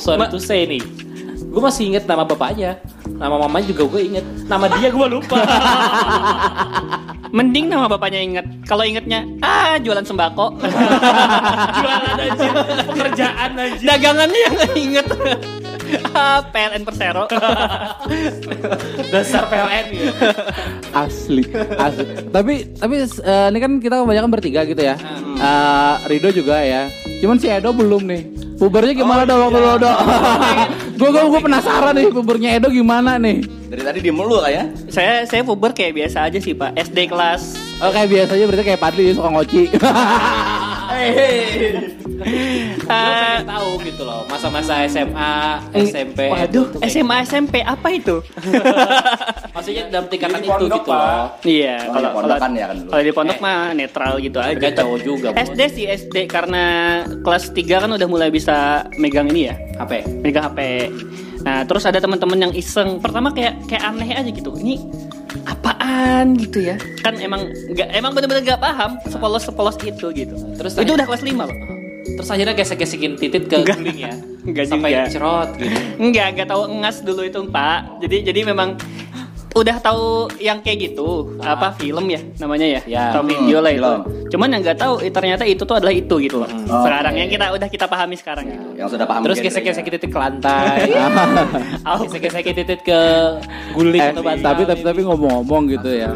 Sorry 0.00 0.24
to 0.32 0.40
say 0.40 0.64
nih. 0.64 0.80
Gue 1.52 1.60
masih 1.60 1.92
inget 1.92 2.08
nama 2.08 2.24
bapaknya. 2.24 2.80
Nama 3.04 3.36
mamanya 3.36 3.68
juga 3.68 3.84
gue 3.92 4.00
inget. 4.16 4.24
Nama 4.48 4.64
dia 4.80 4.88
gue 4.88 5.06
lupa. 5.12 5.36
Mending 7.30 7.70
nama 7.70 7.86
bapaknya 7.86 8.20
inget. 8.20 8.46
Kalau 8.66 8.82
ingetnya, 8.82 9.22
ah 9.40 9.78
jualan 9.78 10.02
sembako. 10.02 10.58
Jualan 11.82 12.16
anjir. 12.18 12.52
Pekerjaan 12.90 13.50
anjir. 13.54 13.86
Dagangannya 13.86 14.38
yang 14.38 14.54
nggak 14.54 14.74
inget. 14.74 15.06
ah, 16.12 16.42
PLN 16.50 16.82
Persero. 16.82 17.24
Dasar 19.12 19.46
PLN 19.46 19.84
gitu. 19.90 20.12
asli 20.90 21.42
asli 21.78 22.04
tapi 22.30 22.54
tapi 22.74 22.94
eh, 23.02 23.46
ini 23.50 23.58
kan 23.58 23.72
kita 23.78 24.02
kebanyakan 24.02 24.30
bertiga 24.30 24.66
gitu 24.66 24.82
ya 24.82 24.94
Eh, 25.40 25.94
Rido 26.06 26.28
juga 26.30 26.60
ya 26.60 26.90
cuman 27.20 27.36
si 27.38 27.46
Edo 27.46 27.70
belum 27.70 28.02
nih. 28.08 28.22
Pubernya 28.60 28.92
gimana 28.92 29.22
dong 29.24 29.40
waktu 29.48 29.58
lo 29.60 29.74
dong 29.80 29.96
gue 31.00 31.08
gue 31.32 31.40
penasaran 31.40 31.96
nih 31.96 32.12
pubernya 32.12 32.48
Edo 32.60 32.68
gimana 32.68 33.16
nih? 33.16 33.40
Dari 33.70 33.82
tadi 33.86 33.98
diem 34.04 34.12
mulu 34.12 34.42
kayak. 34.44 34.92
saya 34.92 35.24
saya 35.24 35.40
puber 35.46 35.72
kayak 35.72 35.96
biasa 35.96 36.28
aja 36.28 36.36
sih 36.36 36.52
Pak. 36.52 36.76
SD 36.76 37.08
kelas. 37.08 37.56
Oh 37.80 37.88
kayak 37.88 38.08
biasanya 38.12 38.44
berarti 38.44 38.64
kayak 38.68 38.80
Padli 38.80 39.14
suka 39.16 39.28
ngoci 39.32 39.62
Pengen 42.20 43.46
tahu 43.48 43.70
gitu 43.86 44.02
loh. 44.04 44.22
Masa-masa 44.28 44.84
SMA, 44.86 45.34
SMP. 45.72 46.20
Waduh, 46.28 46.66
SMA 46.84 47.16
SMP 47.24 47.54
apa 47.64 47.88
itu? 47.92 48.20
Maksudnya 49.56 49.88
dalam 49.88 50.06
tingkatan 50.08 50.40
itu 50.44 50.64
gitu 50.68 50.90
loh. 50.90 51.26
Iya, 51.42 51.76
kalau 51.88 52.00
di 52.00 52.10
pondok 52.12 52.28
kalau 52.30 52.36
kan 52.38 52.52
ya 52.52 52.66
kan 52.70 52.78
kalau 52.86 53.02
di 53.02 53.12
pondok 53.12 53.38
mah 53.40 53.58
netral 53.72 54.12
gitu 54.20 54.38
aja. 54.38 54.66
Cowok 54.80 54.98
juga. 55.02 55.28
SD 55.36 55.60
sih 55.72 55.84
SD 55.88 56.16
karena 56.28 56.64
kelas 57.24 57.52
3 57.52 57.82
kan 57.86 57.90
udah 57.90 58.08
mulai 58.08 58.28
bisa 58.28 58.86
megang 59.00 59.28
ini 59.32 59.50
ya, 59.50 59.54
HP. 59.80 59.92
megang 60.20 60.52
HP. 60.52 60.60
Nah, 61.40 61.64
terus 61.64 61.88
ada 61.88 61.96
teman-teman 61.96 62.36
yang 62.48 62.52
iseng. 62.52 63.00
Pertama 63.00 63.32
kayak 63.32 63.64
kayak 63.64 63.80
aneh 63.80 64.12
aja 64.12 64.28
gitu. 64.28 64.52
Ini 64.60 64.76
apaan 65.46 66.34
gitu 66.36 66.58
ya? 66.62 66.76
Kan 67.00 67.16
emang 67.18 67.48
nggak 67.48 67.88
emang 67.94 68.12
bener-bener 68.12 68.42
gak 68.44 68.60
paham 68.60 68.98
sepolos 69.06 69.42
sepolos 69.46 69.76
itu 69.82 70.06
gitu. 70.12 70.34
Terus 70.58 70.72
itu 70.76 70.92
udah 70.92 71.06
kelas 71.06 71.22
5 71.22 71.34
loh. 71.36 71.56
Terus 72.00 72.28
akhirnya 72.28 72.54
gesek-gesekin 72.56 73.12
titit 73.16 73.48
ke 73.48 73.56
Enggak. 73.60 73.76
guling 73.80 73.98
ya. 73.98 74.12
Enggak 74.44 74.64
Sampai 74.68 74.90
juga. 74.92 75.08
cerot 75.08 75.48
gitu. 75.56 75.76
Enggak, 76.00 76.26
enggak 76.36 76.48
tahu 76.48 76.62
ngas 76.80 76.96
dulu 77.04 77.22
itu, 77.24 77.40
Pak. 77.48 77.80
Jadi 78.04 78.16
jadi 78.28 78.40
memang 78.44 78.76
udah 79.50 79.76
tahu 79.76 80.30
yang 80.38 80.58
kayak 80.58 80.78
gitu, 80.88 81.34
apa 81.38 81.74
film 81.74 82.06
ya 82.06 82.22
namanya 82.38 82.66
ya, 82.68 82.80
Ya. 82.86 83.02
atau 83.10 83.22
video 83.22 83.58
lah 83.58 83.70
itu. 83.70 83.82
film. 83.82 84.00
Cuman 84.30 84.46
yang 84.48 84.62
nggak 84.62 84.78
tahu 84.78 84.94
ternyata 85.08 85.42
itu 85.42 85.62
tuh 85.62 85.74
adalah 85.74 85.90
itu 85.90 86.14
gitu 86.18 86.38
loh. 86.38 86.50
Oh, 86.68 86.86
Sekarang 86.86 87.10
oke. 87.10 87.18
yang 87.18 87.28
kita 87.28 87.44
udah 87.50 87.68
kita 87.68 87.86
pahami 87.86 88.14
sekarang 88.14 88.44
gitu. 88.46 88.66
Yang 88.76 88.88
sudah 88.94 89.06
paham. 89.06 89.22
Terus 89.26 89.36
genrenya. 89.36 89.50
gesek-gesekin 89.50 89.92
titit 89.92 90.08
ke 90.08 90.18
lantai. 90.18 90.78
Gesek-gesekin 92.00 92.54
titit 92.54 92.80
ke 92.80 93.00
guling 93.72 93.98
Eh, 94.00 94.10
atau 94.12 94.22
bantal. 94.22 94.46
tapi 94.46 94.62
tapi 94.64 94.82
tapi 94.82 95.00
ngomong-ngomong 95.02 95.62
gitu 95.68 95.90
ya 95.90 96.12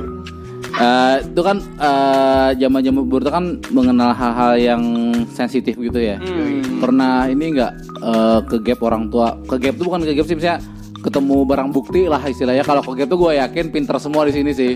Eh, 0.74 1.16
itu 1.22 1.38
kan 1.38 1.62
eh, 1.78 2.50
zaman-zaman 2.58 3.06
buru 3.06 3.22
itu 3.22 3.30
kan 3.30 3.46
mengenal 3.70 4.10
hal-hal 4.10 4.58
yang 4.58 4.82
sensitif 5.30 5.78
gitu 5.78 5.94
ya. 5.94 6.18
Hmm. 6.18 6.82
Pernah 6.82 7.30
ini 7.30 7.54
nggak 7.54 7.72
eh, 8.02 8.38
ke 8.42 8.56
gap 8.60 8.82
orang 8.82 9.06
tua? 9.06 9.38
Ke 9.44 9.54
gap 9.54 9.78
itu 9.78 9.86
bukan 9.86 10.02
ke 10.02 10.10
gap 10.12 10.26
sih, 10.26 10.34
misalnya 10.34 10.58
ketemu 11.04 11.44
barang 11.44 11.68
bukti 11.68 12.08
lah 12.08 12.24
istilahnya. 12.24 12.64
Kalau 12.64 12.80
ke 12.80 12.96
gap 12.96 13.12
tuh 13.12 13.18
gue 13.20 13.32
yakin 13.36 13.68
pinter 13.68 14.00
semua 14.00 14.24
di 14.24 14.32
sini 14.32 14.56
sih. 14.56 14.72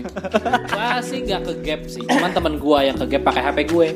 Gua 0.69 1.01
sih 1.01 1.25
nggak 1.25 1.41
ke 1.41 1.53
gap 1.65 1.81
sih. 1.89 2.05
Cuman 2.05 2.29
temen 2.29 2.53
gua 2.61 2.85
yang 2.85 2.97
ke 3.01 3.05
gap 3.09 3.25
pakai 3.25 3.41
HP 3.41 3.57
gue. 3.73 3.87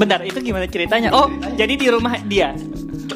Bentar, 0.00 0.24
itu 0.24 0.40
gimana 0.40 0.64
ceritanya? 0.64 1.12
Oh, 1.12 1.28
jadi 1.60 1.76
di 1.76 1.86
rumah 1.92 2.16
dia. 2.24 2.56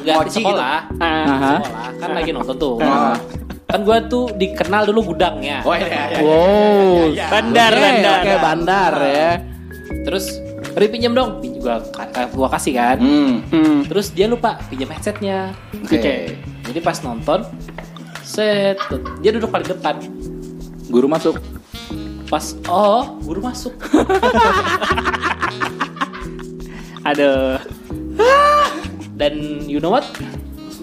Gak 0.05 0.29
di 0.29 0.29
Mochi 0.29 0.45
sekolah. 0.45 0.77
Ah, 1.01 1.25
Aha. 1.25 1.53
Sekolah 1.65 1.89
kan 1.97 2.09
lagi 2.13 2.29
nonton 2.29 2.55
tuh. 2.61 2.77
Ah. 2.85 3.17
Kan 3.65 3.81
gua 3.81 3.97
tuh 4.05 4.29
dikenal 4.37 4.85
dulu 4.85 5.17
gudangnya. 5.17 5.65
Oh 5.65 5.73
iya, 5.73 6.13
iya. 6.13 6.21
Wow. 6.21 7.09
Bandar, 7.33 7.71
Oke, 7.73 7.81
bandar. 7.81 8.19
Oke, 8.21 8.33
bandar 8.37 8.93
ya. 9.01 9.31
Terus 10.05 10.44
Ri 10.75 10.91
pinjam 10.91 11.15
dong, 11.15 11.39
pinjam 11.39 11.63
gua, 11.63 11.75
gua 12.35 12.47
kasih 12.51 12.75
kan. 12.75 12.99
Hmm. 12.99 13.47
hmm. 13.47 13.87
Terus 13.87 14.11
dia 14.11 14.27
lupa 14.27 14.59
pinjam 14.67 14.91
headsetnya. 14.91 15.55
Oke. 15.71 16.35
Jadi 16.67 16.79
pas 16.83 16.99
nonton, 16.99 17.47
set, 18.19 18.75
dia 19.23 19.31
duduk 19.31 19.47
paling 19.47 19.71
depan. 19.71 19.95
Guru 20.91 21.07
masuk. 21.07 21.39
Pas 22.27 22.59
oh, 22.67 23.15
guru 23.23 23.39
masuk. 23.39 23.71
Aduh. 27.07 27.55
Dan 29.15 29.63
you 29.71 29.79
know 29.79 29.95
what? 29.95 30.03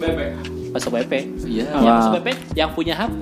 Bebek. 0.00 0.32
Masuk 0.72 0.96
BP. 0.96 1.12
Iya. 1.44 1.68
Yang 1.68 1.84
Wah. 1.84 1.96
masuk 2.00 2.12
BP 2.16 2.28
yang 2.56 2.70
punya 2.72 2.94
HP. 2.96 3.20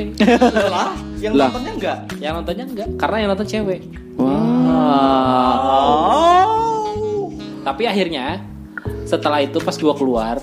lah, 0.71 0.95
yang 1.19 1.35
Lah. 1.35 1.51
nontonnya 1.51 1.73
enggak. 1.75 1.99
yang 2.23 2.33
nontonnya 2.39 2.65
enggak, 2.71 2.89
karena 2.95 3.17
yang 3.27 3.29
nonton 3.35 3.49
cewek. 3.51 3.81
Wah. 4.15 4.40
Oh. 4.81 6.49
Tapi 7.61 7.85
akhirnya 7.85 8.41
setelah 9.05 9.45
itu 9.45 9.61
pas 9.61 9.77
gua 9.77 9.93
keluar 9.95 10.41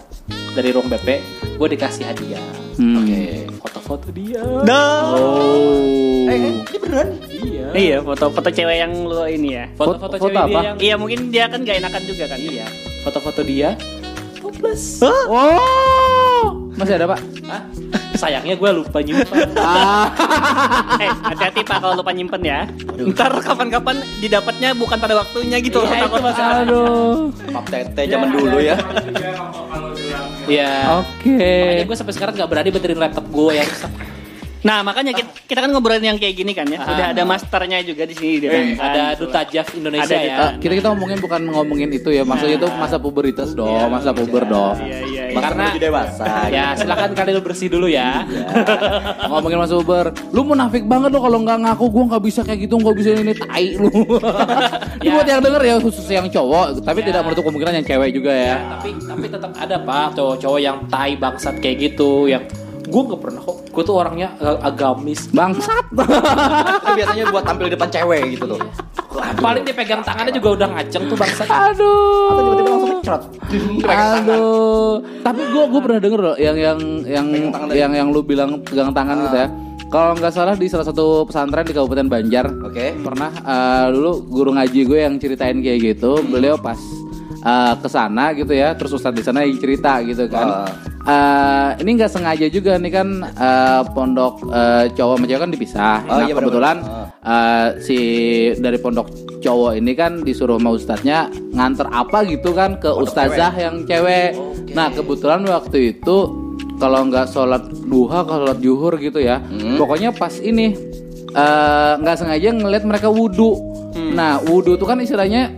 dari 0.54 0.70
ruang 0.74 0.90
BP, 0.90 1.22
gua 1.58 1.68
dikasih 1.70 2.06
hadiah. 2.06 2.42
Hmm. 2.78 3.02
Oke, 3.02 3.50
foto-foto 3.58 4.14
dia. 4.14 4.42
Dah. 4.62 5.18
Oh. 5.18 6.30
Eh, 6.30 6.38
eh, 6.38 6.54
ini 6.62 6.78
beneran? 6.78 7.10
Iya. 7.26 7.68
Iya, 7.74 7.98
foto-foto 8.06 8.50
cewek 8.54 8.78
yang 8.78 8.94
lu 9.06 9.26
ini 9.26 9.50
ya. 9.58 9.66
Foto-foto 9.74 10.18
Foto 10.18 10.30
cewek 10.30 10.38
dia 10.38 10.46
apa? 10.46 10.60
yang 10.62 10.78
Iya, 10.78 10.96
mungkin 11.02 11.20
dia 11.34 11.50
kan 11.50 11.66
gak 11.66 11.82
enakan 11.82 12.04
juga 12.06 12.30
kan. 12.30 12.38
Iya, 12.38 12.70
foto-foto 13.02 13.42
dia 13.42 13.74
topless. 14.58 15.02
Oh. 15.04 16.27
Masih 16.78 16.94
ada, 16.94 17.06
Pak? 17.10 17.20
Hah? 17.50 17.62
Sayangnya 18.18 18.54
gue 18.54 18.70
lupa 18.70 18.98
nyimpan. 19.02 19.50
Ah. 19.58 20.10
eh, 20.98 21.10
hati-hati 21.10 21.62
Pak 21.62 21.78
kalau 21.82 21.94
lupa 21.98 22.14
nyimpen 22.14 22.42
ya. 22.42 22.66
Ntar 22.98 23.34
kapan-kapan 23.42 24.02
didapatnya 24.22 24.74
bukan 24.74 24.98
pada 24.98 25.18
waktunya 25.18 25.58
gitu. 25.62 25.82
Iya, 25.82 26.06
Takut- 26.06 26.18
itu 26.18 26.26
masalah. 26.26 26.58
Aduh. 26.66 27.30
Pap 27.54 27.66
tete 27.70 28.02
zaman 28.06 28.30
dulu 28.30 28.58
ya. 28.58 28.78
Iya. 30.46 30.74
Oke. 31.02 31.38
Makanya 31.38 31.86
gue 31.86 31.98
sampai 31.98 32.14
sekarang 32.14 32.34
nggak 32.38 32.50
berani 32.50 32.70
benerin 32.74 33.00
laptop 33.02 33.26
gue 33.30 33.52
yang 33.54 33.68
rusak. 33.68 33.92
Nah, 34.58 34.82
makanya 34.82 35.14
kita, 35.14 35.30
kita 35.46 35.60
kan 35.60 35.70
ngobrolin 35.70 36.02
yang 36.04 36.18
kayak 36.18 36.34
gini 36.34 36.52
kan 36.52 36.66
ya. 36.66 36.78
Ah. 36.78 36.90
Udah 36.90 37.06
ada 37.12 37.24
masternya 37.24 37.78
juga 37.82 38.04
di 38.04 38.14
sini 38.14 38.36
di 38.38 38.48
Eh, 38.48 38.74
kan. 38.74 38.90
ada 38.90 39.04
duta 39.14 39.42
Jav 39.44 39.68
Indonesia 39.72 40.08
Ada 40.08 40.18
ya. 40.18 40.36
Eh, 40.36 40.52
kita 40.58 40.74
kita 40.76 40.88
ngomongin 40.90 41.18
bukan 41.18 41.42
ngomongin 41.48 41.90
itu 41.92 42.10
ya, 42.10 42.22
maksudnya 42.22 42.58
itu 42.58 42.68
masa 42.74 42.98
puberitas 42.98 43.52
dong, 43.52 43.88
masa 43.88 44.10
puber 44.12 44.44
dong. 44.44 44.76
Iya, 44.80 45.00
iya, 45.06 45.24
iya. 45.30 45.36
Masa 45.36 45.44
Karena- 45.44 45.72
dewasa. 45.78 46.26
Ya 46.50 46.66
silakan 46.74 47.12
kalian 47.14 47.40
bersih 47.40 47.68
dulu 47.68 47.88
ya. 47.88 48.26
ngomongin 49.28 49.58
masa 49.58 49.74
puber, 49.76 50.06
lu 50.30 50.42
munafik 50.44 50.84
banget 50.84 51.10
lo 51.10 51.20
kalau 51.20 51.40
nggak 51.40 51.58
ngaku 51.60 51.86
gue 51.88 52.04
nggak 52.08 52.24
bisa 52.24 52.40
kayak 52.42 52.60
gitu, 52.62 52.76
nggak 52.76 52.96
bisa 52.96 53.10
ini 53.14 53.34
tai 53.34 53.68
lu. 53.76 53.90
Ini 54.98 55.08
Ya. 55.08 55.14
buat 55.14 55.28
yang 55.30 55.42
denger 55.42 55.62
ya 55.64 55.76
khusus 55.78 56.04
yang 56.08 56.26
cowok, 56.28 56.82
tapi 56.82 57.00
Ya. 57.00 57.08
tidak 57.08 57.22
menutup 57.24 57.44
kemungkinan 57.46 57.74
yang 57.76 57.86
cewek 57.86 58.10
juga 58.12 58.34
ya. 58.34 58.56
tapi 58.74 58.90
tapi 58.98 59.26
tetap 59.28 59.52
ada 59.54 59.76
pak 59.78 60.08
cowok-cowok 60.14 60.60
yang 60.60 60.78
tai 60.88 61.14
bangsat 61.14 61.56
kayak 61.58 61.78
gitu 61.88 62.26
yang 62.26 62.44
gue 62.88 63.02
nggak 63.12 63.22
pernah 63.22 63.42
kok. 63.44 63.58
Gue 63.70 63.84
tuh 63.84 63.96
orangnya 64.00 64.34
eh, 64.40 64.58
agamis. 64.64 65.28
Bangsat. 65.30 65.86
Itu 65.92 66.92
biasanya 67.00 67.24
buat 67.30 67.44
tampil 67.44 67.68
di 67.70 67.74
depan 67.76 67.90
cewek 67.92 68.22
gitu 68.40 68.46
tuh. 68.56 68.60
Paling 69.18 69.64
dia 69.68 69.76
pegang 69.76 70.02
tangannya 70.02 70.32
juga 70.32 70.50
udah 70.56 70.68
ngaceng 70.74 71.04
tuh 71.12 71.18
bangsat. 71.20 71.48
Aduh. 71.48 72.32
Atau 72.32 72.42
tiba-tiba 72.42 72.70
langsung 72.72 72.92
ngecrot. 72.96 73.24
Aduh. 73.86 74.92
Tapi 75.22 75.42
gue 75.52 75.64
gue 75.68 75.82
pernah 75.84 76.00
denger 76.00 76.20
loh 76.20 76.36
yang 76.40 76.58
yang 76.58 76.80
yang 77.06 77.26
yang 77.76 77.92
yang 77.94 78.08
lu 78.10 78.24
bilang 78.24 78.64
pegang 78.64 78.96
tangan 78.96 79.28
gitu 79.30 79.38
ya. 79.38 79.48
Kalau 79.88 80.20
nggak 80.20 80.34
salah 80.36 80.56
di 80.60 80.68
salah 80.68 80.84
satu 80.84 81.24
pesantren 81.24 81.64
di 81.64 81.72
Kabupaten 81.72 82.12
Banjar 82.12 82.52
Oke. 82.68 82.92
pernah 83.00 83.32
eh, 83.32 83.86
dulu 83.96 84.12
guru 84.28 84.50
ngaji 84.56 84.80
gue 84.84 85.00
yang 85.00 85.16
ceritain 85.16 85.60
kayak 85.64 85.96
gitu. 85.96 86.20
Beliau 86.28 86.60
pas 86.60 86.80
eh, 87.44 87.74
ke 87.78 87.88
sana 87.92 88.34
gitu 88.34 88.54
ya, 88.54 88.74
terus 88.74 88.94
ustadz 88.96 89.18
di 89.18 89.24
sana 89.26 89.46
cerita 89.46 90.02
gitu 90.06 90.26
kan. 90.32 90.72
Eh, 91.08 91.70
ini 91.88 91.96
nggak 91.96 92.12
sengaja 92.12 92.48
juga 92.52 92.76
nih 92.76 92.92
kan 92.92 93.08
eh, 93.24 93.82
pondok 93.96 94.44
eh, 94.52 94.92
cowok 94.92 95.16
sama 95.16 95.26
cewek 95.28 95.42
kan 95.42 95.52
dipisah. 95.56 95.98
Oh, 96.04 96.20
nah 96.20 96.26
iya, 96.28 96.34
kebetulan 96.36 96.78
eh, 97.24 97.68
si 97.80 97.98
dari 98.60 98.76
pondok 98.76 99.08
cowok 99.40 99.80
ini 99.80 99.96
kan 99.96 100.26
disuruh 100.26 100.60
sama 100.60 100.76
ustadznya 100.76 101.32
nganter 101.56 101.88
apa 101.94 102.28
gitu 102.28 102.52
kan 102.52 102.76
ke 102.76 102.92
ustazah 102.92 103.56
yang 103.56 103.88
cewek. 103.88 104.36
Nah 104.76 104.92
kebetulan 104.92 105.48
waktu 105.48 105.96
itu 105.96 106.44
kalau 106.78 107.08
nggak 107.08 107.32
sholat 107.32 107.64
duha, 107.88 108.28
kalau 108.28 108.46
sholat 108.46 108.60
juhur 108.60 108.94
gitu 109.00 109.24
ya, 109.24 109.40
pokoknya 109.80 110.12
pas 110.12 110.36
ini 110.44 110.76
eh, 111.32 111.94
nggak 112.04 112.18
sengaja 112.20 112.52
ngeliat 112.52 112.84
mereka 112.84 113.08
wudhu. 113.08 113.56
Nah 114.12 114.44
wudhu 114.44 114.76
tuh 114.76 114.86
kan 114.86 115.00
istilahnya 115.00 115.56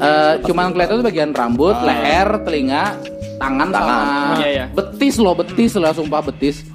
eh, 0.00 0.34
cuman 0.44 0.72
kelihatan 0.74 1.00
tuh 1.00 1.06
bagian 1.06 1.30
rambut, 1.32 1.76
leher, 1.84 2.28
telinga, 2.42 2.96
tangan, 3.38 3.68
Tangan. 3.70 4.04
sama 4.04 4.36
Iya, 4.40 4.48
iya. 4.48 4.64
betis 4.72 5.16
loh, 5.20 5.34
betis 5.36 5.72
loh, 5.76 5.92
sumpah 5.92 6.22
betis. 6.24 6.66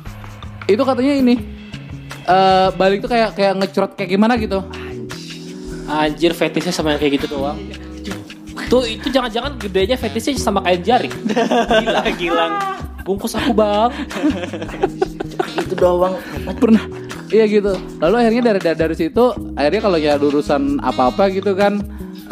Itu 0.69 0.81
katanya 0.85 1.13
ini 1.17 1.35
eh 2.21 2.69
balik 2.77 3.01
tuh 3.01 3.09
kayak 3.09 3.33
kayak 3.33 3.53
ngecrot 3.57 3.91
kayak 3.97 4.09
gimana 4.13 4.37
gitu. 4.37 4.61
Anjir 5.89 6.31
fetisnya 6.31 6.71
sama 6.71 6.95
yang 6.95 7.01
kayak 7.01 7.19
gitu 7.19 7.35
doang. 7.35 7.57
Tuh 8.71 8.87
itu 8.87 9.11
jangan-jangan 9.11 9.59
gedenya 9.59 9.99
fetisnya 9.99 10.39
sama 10.39 10.63
kain 10.63 10.79
jari. 10.79 11.09
Gila, 11.11 12.01
gilang. 12.15 12.53
Bungkus 13.03 13.35
aku 13.35 13.51
bang. 13.51 13.91
Itu 15.59 15.75
doang. 15.75 16.15
pernah 16.61 16.85
iya 17.31 17.47
gitu 17.47 17.73
lalu 18.03 18.15
akhirnya 18.21 18.43
dari 18.53 18.59
dari, 18.59 18.77
dari 18.77 18.95
situ 18.95 19.23
akhirnya 19.55 19.81
kalau 19.81 19.97
ya 19.97 20.19
ada 20.19 20.25
urusan 20.27 20.83
apa 20.83 21.09
apa 21.09 21.31
gitu 21.31 21.55
kan 21.55 21.79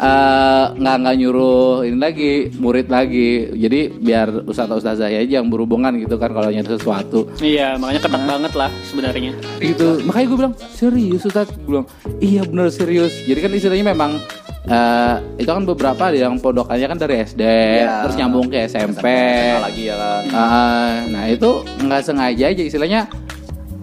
eh, 0.00 0.64
nggak 0.74 0.96
nggak 0.98 1.16
nyuruh 1.16 1.84
ini 1.84 1.96
lagi 1.96 2.32
murid 2.56 2.88
lagi. 2.88 3.30
Jadi 3.52 3.80
biar 3.92 4.44
ustadz 4.44 4.72
ustazah 4.74 5.06
aja 5.06 5.20
yang 5.20 5.46
berhubungan 5.46 5.92
gitu 5.96 6.16
kan 6.16 6.30
kalau 6.30 6.48
nyari 6.48 6.66
sesuatu. 6.66 7.28
Iya, 7.38 7.76
makanya 7.76 8.00
ketat 8.00 8.22
banget 8.24 8.52
lah 8.54 8.70
sebenarnya. 8.82 9.32
gitu. 9.60 10.00
Makanya 10.02 10.26
gue 10.26 10.38
bilang 10.38 10.54
serius 10.70 11.22
ustadz 11.22 11.52
gue 11.54 11.68
bilang 11.70 11.86
iya 12.18 12.40
bener 12.42 12.68
serius. 12.68 13.12
Jadi 13.22 13.38
kan 13.38 13.50
istilahnya 13.50 13.86
memang 13.86 14.10
eh, 14.62 15.14
itu 15.36 15.48
kan 15.48 15.64
beberapa 15.64 16.04
yang 16.10 16.36
pondokannya 16.36 16.86
kan 16.86 16.98
dari 16.98 17.20
SD 17.22 17.42
Iya. 17.42 18.04
terus 18.04 18.16
nyambung 18.16 18.46
ke 18.46 18.64
SMP 18.64 19.02
SMA 19.02 19.60
lagi 19.60 19.82
ya 19.84 19.96
kan. 19.96 20.22
Ah, 20.30 20.94
nah 21.06 21.24
itu 21.26 21.50
nggak 21.78 22.02
sengaja 22.02 22.44
aja 22.46 22.62
istilahnya 22.62 23.00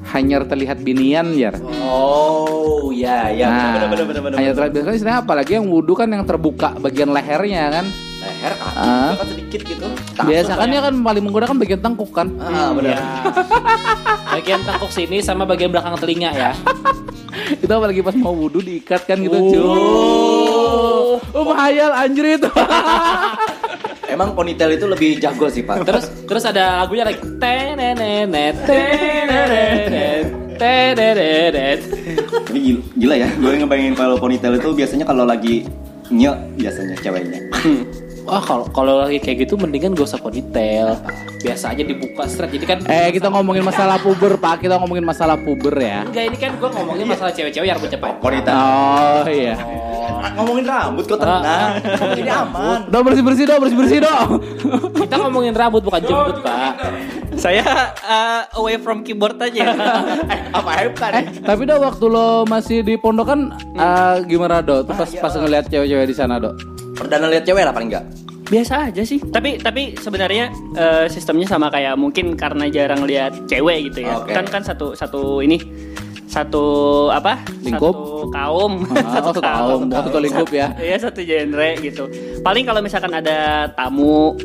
hanya 0.07 0.39
terlihat 0.43 0.79
binian 0.79 1.35
ya. 1.35 1.51
Oh, 1.83 2.89
ya, 2.89 3.27
ya. 3.29 3.47
nah, 3.47 3.63
Bener, 3.75 3.87
bener, 3.87 4.05
bener, 4.07 4.21
bener, 4.23 4.37
hanya 4.39 4.51
terlihat 4.53 4.73
biasanya 4.73 4.95
istilahnya 4.95 5.21
apalagi 5.21 5.51
yang 5.55 5.67
wudhu 5.67 5.93
kan 5.93 6.07
yang 6.07 6.23
terbuka 6.23 6.75
bagian 6.77 7.11
lehernya 7.11 7.63
kan. 7.71 7.85
Leher 8.17 8.53
kaki 8.55 8.75
Ah. 8.75 8.87
juga 9.07 9.17
kan 9.17 9.27
sedikit 9.29 9.61
gitu. 9.63 9.87
Biasa 10.17 10.51
kan 10.53 10.67
dia 10.67 10.81
kan 10.81 10.93
paling 10.95 11.23
menggunakan 11.23 11.55
bagian 11.55 11.79
tengkuk 11.79 12.11
kan. 12.11 12.27
Ah, 12.39 12.71
bener. 12.71 12.95
Ya. 12.95 13.01
Bagian 14.37 14.61
tengkuk 14.61 14.91
sini 14.91 15.17
sama 15.19 15.43
bagian 15.43 15.73
belakang 15.73 15.97
telinga 15.97 16.29
ya. 16.29 16.51
itu 17.63 17.69
apalagi 17.69 18.01
pas 18.01 18.13
mau 18.13 18.33
wudhu 18.33 18.61
diikat 18.61 19.05
kan 19.05 19.17
gitu. 19.17 19.33
Oh. 19.33 19.49
cuy. 19.49 21.17
Oh, 21.33 21.43
menghayal 21.43 21.91
anjir 21.93 22.37
itu. 22.37 22.49
Emang 24.07 24.31
ponytail 24.31 24.79
itu 24.79 24.87
lebih 24.87 25.19
jago 25.19 25.51
sih, 25.51 25.67
Pak. 25.67 25.83
Terus 25.83 26.05
terus 26.23 26.43
ada 26.47 26.79
lagunya 26.83 27.03
lagi 27.03 27.19
tenenenet 27.19 28.55
tenenenet 28.63 30.25
tenenenet. 30.57 31.79
Ini 32.49 32.59
gila, 32.59 32.81
gila 32.95 33.15
ya. 33.19 33.29
Gue 33.35 33.51
ngebayangin 33.59 33.95
kalau 33.99 34.15
ponytail 34.15 34.55
itu 34.55 34.69
biasanya 34.71 35.05
kalau 35.05 35.27
lagi 35.27 35.67
nye 36.07 36.31
biasanya 36.55 36.95
ceweknya. 37.03 37.39
Wah 38.23 38.41
kalau 38.49 38.65
kalau 38.71 38.93
lagi 39.03 39.19
kayak 39.19 39.47
gitu 39.47 39.59
mendingan 39.59 39.91
gak 39.91 40.07
usah 40.07 40.19
ponytail. 40.23 40.97
Biasa 41.43 41.75
aja 41.75 41.83
dibuka 41.83 42.25
straight. 42.31 42.55
Jadi 42.55 42.65
kan 42.65 42.79
eh 42.87 43.11
kita 43.11 43.27
ngomongin 43.27 43.61
masalah 43.61 43.99
puber 44.01 44.39
pak, 44.39 44.63
kita 44.63 44.79
ngomongin 44.81 45.05
masalah 45.05 45.37
puber 45.37 45.75
ya. 45.77 46.07
enggak 46.07 46.23
ini 46.33 46.37
kan 46.39 46.51
gue 46.57 46.69
ngomongin 46.73 47.05
masalah 47.05 47.31
cewek-cewek 47.35 47.67
yang 47.67 47.77
rambutnya 47.77 47.99
panjang. 47.99 48.23
Ponytail. 48.23 48.57
Oh 48.57 49.25
iya. 49.29 49.55
Ah, 50.07 50.31
Ngomongin 50.39 50.63
rambut 50.63 51.03
kok 51.03 51.19
tenang. 51.19 51.43
Ini 52.15 52.31
aman. 52.31 52.79
Udah 52.87 53.01
bersih 53.03 53.23
bersih 53.23 53.45
dong, 53.45 53.59
bersih 53.59 53.77
bersih 53.77 53.99
dong. 53.99 54.27
Kita 54.95 55.15
ngomongin 55.19 55.51
rambut 55.51 55.83
bukan 55.83 56.01
jembut 56.01 56.39
pak. 56.39 56.73
Saya 57.37 57.61
uh, 58.01 58.41
away 58.57 58.79
from 58.79 59.03
keyboard 59.03 59.37
aja. 59.37 59.75
Apa 60.57 60.71
hebat 60.79 61.11
Eh, 61.13 61.25
tapi 61.43 61.67
dah 61.67 61.77
waktu 61.77 62.05
lo 62.07 62.47
masih 62.47 62.81
di 62.81 62.97
pondok 62.97 63.27
kan 63.29 63.39
eh, 63.77 64.15
gimana 64.25 64.63
do? 64.63 64.81
Tuh 64.81 64.95
pas 64.95 65.09
pas 65.11 65.33
ngeliat 65.33 65.67
cewek-cewek 65.67 66.07
di 66.07 66.15
sana 66.15 66.41
do. 66.41 66.55
Perdana 66.97 67.29
lihat 67.29 67.45
cewek 67.45 67.61
lah 67.61 67.73
paling 67.75 67.93
enggak. 67.93 68.05
Biasa 68.47 68.89
aja 68.89 69.03
sih. 69.03 69.19
Tapi 69.21 69.59
tapi 69.59 69.93
sebenarnya 69.93 70.49
eh, 70.73 71.05
sistemnya 71.11 71.45
sama 71.45 71.69
kayak 71.69 71.93
mungkin 71.93 72.33
karena 72.33 72.65
jarang 72.71 73.05
lihat 73.05 73.45
cewek 73.45 73.91
gitu 73.91 74.07
ya. 74.07 74.23
Kan 74.25 74.47
kan 74.49 74.63
satu 74.65 74.97
satu 74.97 75.43
ini 75.43 75.61
satu 76.37 76.65
apa? 77.09 77.41
Lingkup? 77.65 77.95
Satu 77.97 78.29
kaum. 78.29 78.73
Ah, 78.93 79.17
satu 79.25 79.39
kaum, 79.41 79.81
satu 79.89 80.17
lingkup 80.21 80.49
ya. 80.53 80.67
Iya 80.77 80.95
satu 81.01 81.19
genre 81.25 81.69
gitu. 81.81 82.03
Paling 82.45 82.63
kalau 82.69 82.81
misalkan 82.85 83.13
ada 83.17 83.65
tamu 83.73 84.37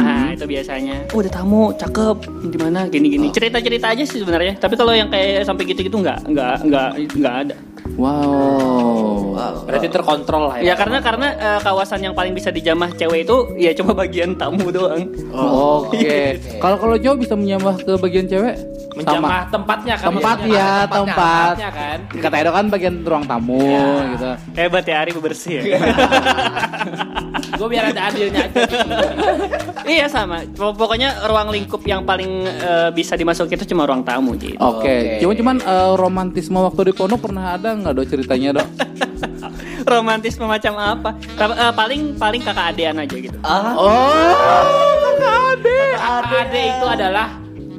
Nah 0.00 0.32
itu 0.32 0.44
biasanya 0.48 1.10
Oh 1.12 1.20
ada 1.20 1.28
tamu 1.28 1.74
cakep 1.76 2.16
di 2.48 2.58
mana 2.58 2.88
gini-gini 2.88 3.28
cerita-cerita 3.28 3.92
aja 3.92 4.04
sih 4.06 4.22
sebenarnya 4.22 4.56
tapi 4.56 4.74
kalau 4.78 4.94
yang 4.96 5.12
kayak 5.12 5.44
sampai 5.44 5.68
gitu-gitu 5.68 6.00
nggak 6.00 6.24
nggak 6.30 6.56
nggak 6.66 6.90
nggak 7.20 7.34
ada 7.46 7.54
Wow. 7.96 9.36
Berarti 9.66 9.88
terkontrol 9.92 10.50
lah 10.50 10.56
Ya 10.60 10.74
karena 10.74 10.98
karena 11.00 11.28
eh, 11.36 11.60
kawasan 11.62 12.00
yang 12.04 12.14
paling 12.16 12.32
bisa 12.32 12.50
dijamah 12.52 12.92
cewek 12.96 13.28
itu 13.28 13.36
ya 13.56 13.72
cuma 13.76 13.92
bagian 13.96 14.36
tamu 14.36 14.68
doang. 14.72 15.08
Oke. 15.32 16.40
Kalau 16.58 16.76
kalau 16.80 16.96
cowok 16.96 17.16
bisa 17.20 17.34
menyamah 17.36 17.74
ke 17.78 17.92
bagian 18.00 18.26
cewek? 18.26 18.56
Menjamah 18.98 19.48
tempatnya 19.48 19.94
kan. 19.96 20.06
Tempat 20.12 20.36
biasanya. 20.42 20.58
ya, 20.58 20.90
tempat. 20.90 21.54
Tempatnya 21.54 21.70
kan. 21.70 21.98
Kata 22.20 22.36
Edo 22.42 22.50
kan 22.52 22.66
bagian 22.68 22.94
ruang 23.06 23.24
tamu 23.24 23.62
gitu. 24.16 24.30
Hebat 24.58 24.84
ya 24.84 24.96
Ari 25.06 25.10
bebersih 25.14 25.54
ya. 25.62 25.62
Gue 27.50 27.68
biar 27.68 27.90
ada 27.90 28.08
adilnya 28.08 28.44
aja. 28.44 28.62
iya 29.90 30.06
sama. 30.06 30.42
Pok- 30.48 30.76
Pokoknya 30.76 31.26
ruang 31.26 31.50
lingkup 31.50 31.82
yang 31.82 32.02
paling 32.02 32.30
eh, 32.44 32.90
bisa 32.90 33.14
dimasuki 33.14 33.54
itu 33.54 33.66
cuma 33.66 33.84
ruang 33.84 34.02
tamu 34.02 34.34
gitu. 34.34 34.54
Oke. 34.56 35.18
Cuman 35.18 35.34
cuman 35.34 35.56
eh, 35.58 35.92
romantisme 35.94 36.58
waktu 36.58 36.90
di 36.90 36.94
pondok 36.94 37.20
pernah 37.22 37.54
ada 37.54 37.72
nggak 37.72 37.92
dok 37.92 38.06
ceritanya 38.06 38.48
dok? 38.56 38.68
Romantis 39.82 40.36
macam 40.36 40.74
apa? 40.76 41.10
Eh, 41.16 41.72
paling 41.72 42.14
paling 42.14 42.40
kakak 42.40 42.66
adean 42.70 42.96
aja 42.96 43.16
gitu. 43.16 43.36
Ah, 43.40 43.72
Oh, 43.72 44.92
kakak 45.16 45.36
ade. 45.56 45.78
Ade 46.30 46.62
itu 46.68 46.86
adalah 46.86 47.26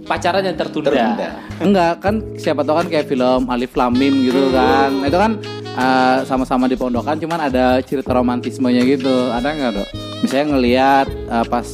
pacaran 0.04 0.44
yang 0.44 0.58
tertunda. 0.58 0.90
tertunda. 0.90 1.30
Enggak 1.62 1.94
kan 2.02 2.16
siapa 2.36 2.62
tahu 2.62 2.76
kan 2.76 2.88
kayak 2.90 3.06
film 3.06 3.46
Alif 3.48 3.74
Lamim 3.74 4.14
gitu 4.26 4.50
kan. 4.50 4.92
Itu 5.06 5.18
kan 5.18 5.32
eh, 5.76 6.18
sama-sama 6.28 6.66
di 6.68 6.76
pondokan 6.76 7.18
cuman 7.20 7.52
ada 7.52 7.80
cerita 7.84 8.12
romantismenya 8.16 8.84
gitu. 8.88 9.32
Ada 9.32 9.48
nggak 9.52 9.72
dok? 9.78 9.88
Misalnya 10.24 10.46
ngelihat 10.58 11.08
eh, 11.10 11.46
pas 11.48 11.68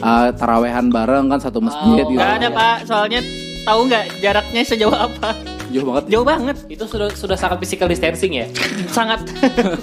eh, 0.00 0.28
tarawehan 0.36 0.86
bareng 0.88 1.26
kan 1.30 1.40
satu 1.42 1.58
masjid 1.62 2.04
gitu. 2.06 2.18
Gak 2.18 2.40
ada 2.42 2.48
pak, 2.50 2.76
soalnya 2.88 3.20
tahu 3.64 3.80
nggak 3.86 4.04
jaraknya 4.24 4.62
sejauh 4.64 4.96
apa? 4.96 5.59
Jauh 5.70 5.86
banget. 5.86 6.04
Jauh 6.06 6.26
banget, 6.26 6.56
Itu 6.66 6.84
sudah 6.84 7.08
sudah 7.10 7.34
sangat 7.34 7.58
physical 7.58 7.86
distancing 7.86 8.32
ya. 8.34 8.46
sangat. 8.88 9.22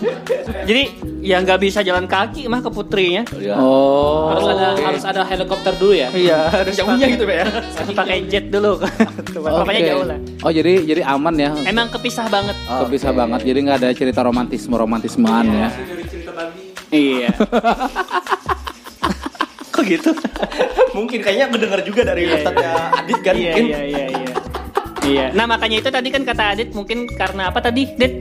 Jadi 0.69 0.83
ya 1.23 1.39
nggak 1.39 1.59
bisa 1.59 1.79
jalan 1.79 2.03
kaki 2.05 2.45
mah 2.45 2.59
ke 2.59 2.67
putrinya. 2.67 3.23
Oh. 3.55 4.27
Harus 4.29 4.47
ada 4.49 4.67
harus 4.77 5.03
ada 5.03 5.21
helikopter 5.23 5.71
dulu 5.75 5.95
ya. 5.95 6.11
Iya, 6.11 6.39
harus 6.49 6.75
Jauhnya 6.75 7.07
gitu 7.07 7.23
ya. 7.23 7.47
harus 7.47 7.91
pakai 7.93 8.27
jet 8.27 8.47
dulu. 8.47 8.83
Oke. 9.63 9.79
jauh 9.79 10.03
lah. 10.03 10.19
Oh 10.41 10.51
jadi 10.51 10.83
jadi 10.83 11.01
aman 11.07 11.35
ya. 11.35 11.55
Emang 11.63 11.87
kepisah 11.87 12.27
banget. 12.27 12.55
Kepisah 12.67 13.11
banget. 13.11 13.39
Jadi 13.43 13.59
nggak 13.63 13.77
ada 13.79 13.89
cerita 13.91 14.19
romantisme 14.21 14.75
romantismean 14.75 15.47
ya. 15.47 15.69
Iya. 16.87 17.31
Kok 19.69 19.83
gitu? 19.85 20.11
Mungkin 20.97 21.19
kayaknya 21.21 21.47
kedenger 21.47 21.81
juga 21.85 22.01
dari 22.03 22.25
Ustaznya 22.25 22.89
Adit 22.97 23.19
kan 23.21 23.33
Iya 23.35 23.53
mungkin. 23.53 23.65
iya 23.69 23.81
iya 23.85 24.05
iya. 24.09 24.33
Iya. 25.07 25.25
Nah 25.31 25.45
makanya 25.47 25.77
itu 25.79 25.89
tadi 25.89 26.09
kan 26.09 26.21
kata 26.21 26.43
Adit 26.51 26.69
mungkin 26.71 27.07
karena 27.09 27.47
apa 27.47 27.59
tadi? 27.59 27.87
Dit 27.89 28.13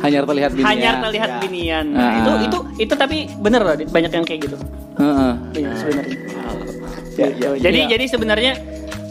Hanya 0.00 0.26
terlihat 0.26 0.50
binian. 0.50 0.66
hanya 0.66 0.90
terlihat 1.00 1.30
Ya. 1.30 1.38
binian. 1.38 1.86
Ah. 1.92 1.98
Nah, 1.98 2.12
itu 2.18 2.30
itu 2.42 2.58
itu 2.80 2.94
tapi 2.96 3.16
bener 3.36 3.62
loh 3.62 3.74
Dit 3.74 3.90
banyak 3.90 4.10
yang 4.10 4.24
kayak 4.24 4.40
gitu. 4.46 4.56
Heeh. 4.98 5.32
Iya 5.56 5.70
sebenarnya. 5.74 6.16
Ya, 7.12 7.26
ya. 7.28 7.48
Jadi 7.60 7.78
jadi 7.86 8.04
sebenarnya 8.08 8.52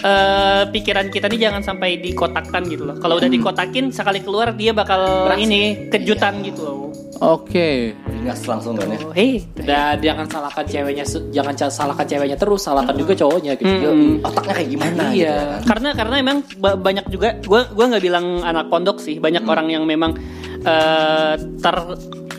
eh, 0.02 0.64
pikiran 0.68 1.08
kita 1.08 1.30
nih 1.30 1.48
jangan 1.48 1.62
sampai 1.62 1.96
dikotakkan 1.96 2.66
gitu 2.66 2.84
loh. 2.84 2.98
Kalau 2.98 3.16
udah 3.16 3.30
dikotakin 3.30 3.94
sekali 3.94 4.20
keluar 4.20 4.52
dia 4.52 4.74
bakal 4.74 5.30
ini 5.38 5.88
kejutan 5.88 6.42
gitu 6.42 6.62
loh. 6.62 6.78
Oke. 7.22 7.94
Gas 8.22 8.46
langsung 8.46 8.74
kan 8.74 8.86
ya. 8.86 9.00
Oh, 9.02 9.10
Hei, 9.12 9.42
Dan 9.56 9.98
jangan 9.98 10.26
salahkan 10.26 10.62
ceweknya, 10.64 11.02
jangan 11.32 11.54
salahkan 11.58 12.06
ceweknya 12.06 12.38
terus, 12.38 12.62
salahkan 12.62 12.94
juga 12.94 13.14
cowoknya 13.16 13.54
gitu. 13.56 13.90
Mm-mm. 13.90 14.22
Otaknya 14.22 14.54
kayak 14.56 14.70
gimana 14.70 15.02
Iya. 15.04 15.10
gitu 15.10 15.18
ya 15.18 15.34
kan? 15.34 15.62
karena 15.66 15.90
karena 15.92 16.16
emang 16.18 16.38
ba- 16.56 16.78
banyak 16.78 17.06
juga 17.08 17.30
gua 17.42 17.62
gua 17.68 17.86
nggak 17.90 18.04
bilang 18.04 18.26
anak 18.42 18.66
pondok 18.68 18.98
sih 18.98 19.18
banyak 19.18 19.42
orang 19.44 19.68
yang 19.68 19.84
memang 19.84 20.14
eh, 20.62 21.34
ter 21.58 21.76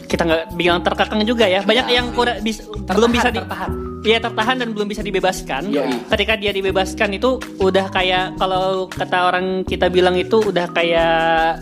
kita 0.07 0.23
nggak 0.23 0.42
bilang 0.55 0.81
terkekang 0.81 1.25
juga 1.25 1.45
ya 1.45 1.61
banyak 1.62 1.87
yang 1.88 2.12
kurang 2.12 2.38
bis- 2.40 2.62
belum 2.87 3.11
bisa 3.11 3.29
di, 3.29 3.38
tertahan. 3.38 3.71
Iya 4.03 4.18
tertahan 4.21 4.59
dan 4.59 4.68
belum 4.71 4.87
bisa 4.87 4.99
dibebaskan. 5.01 5.71
Yoi. 5.71 6.11
Ketika 6.11 6.35
dia 6.35 6.51
dibebaskan 6.51 7.11
itu 7.12 7.38
udah 7.57 7.87
kayak 7.88 8.35
kalau 8.35 8.87
kata 8.87 9.18
orang 9.25 9.47
kita 9.62 9.87
bilang 9.87 10.14
itu 10.14 10.42
udah 10.42 10.66
kayak 10.68 11.14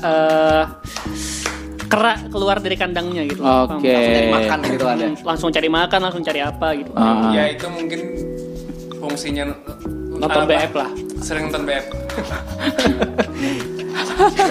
eh 0.02 0.64
kera 1.90 2.14
keluar 2.30 2.56
dari 2.62 2.76
kandangnya 2.78 3.26
gitu. 3.26 3.42
Oke. 3.42 3.90
Langsung 3.90 4.14
cari 4.14 4.30
makan 4.30 4.58
gitu 4.64 4.84
kan 4.86 4.96
ya. 4.96 5.08
Hmm, 5.10 5.26
Langsung 5.26 5.50
cari 5.50 5.68
makan, 5.68 5.98
langsung 6.06 6.22
cari 6.22 6.40
apa 6.40 6.68
gitu. 6.78 6.90
Ah. 6.94 7.34
Ya 7.34 7.44
itu 7.50 7.66
mungkin 7.66 8.00
fungsinya 9.02 9.44
Nonton 10.20 10.44
apa? 10.44 10.52
BF 10.52 10.72
lah. 10.76 10.90
Sering 11.18 11.48
nonton 11.48 11.64
BF. 11.64 11.84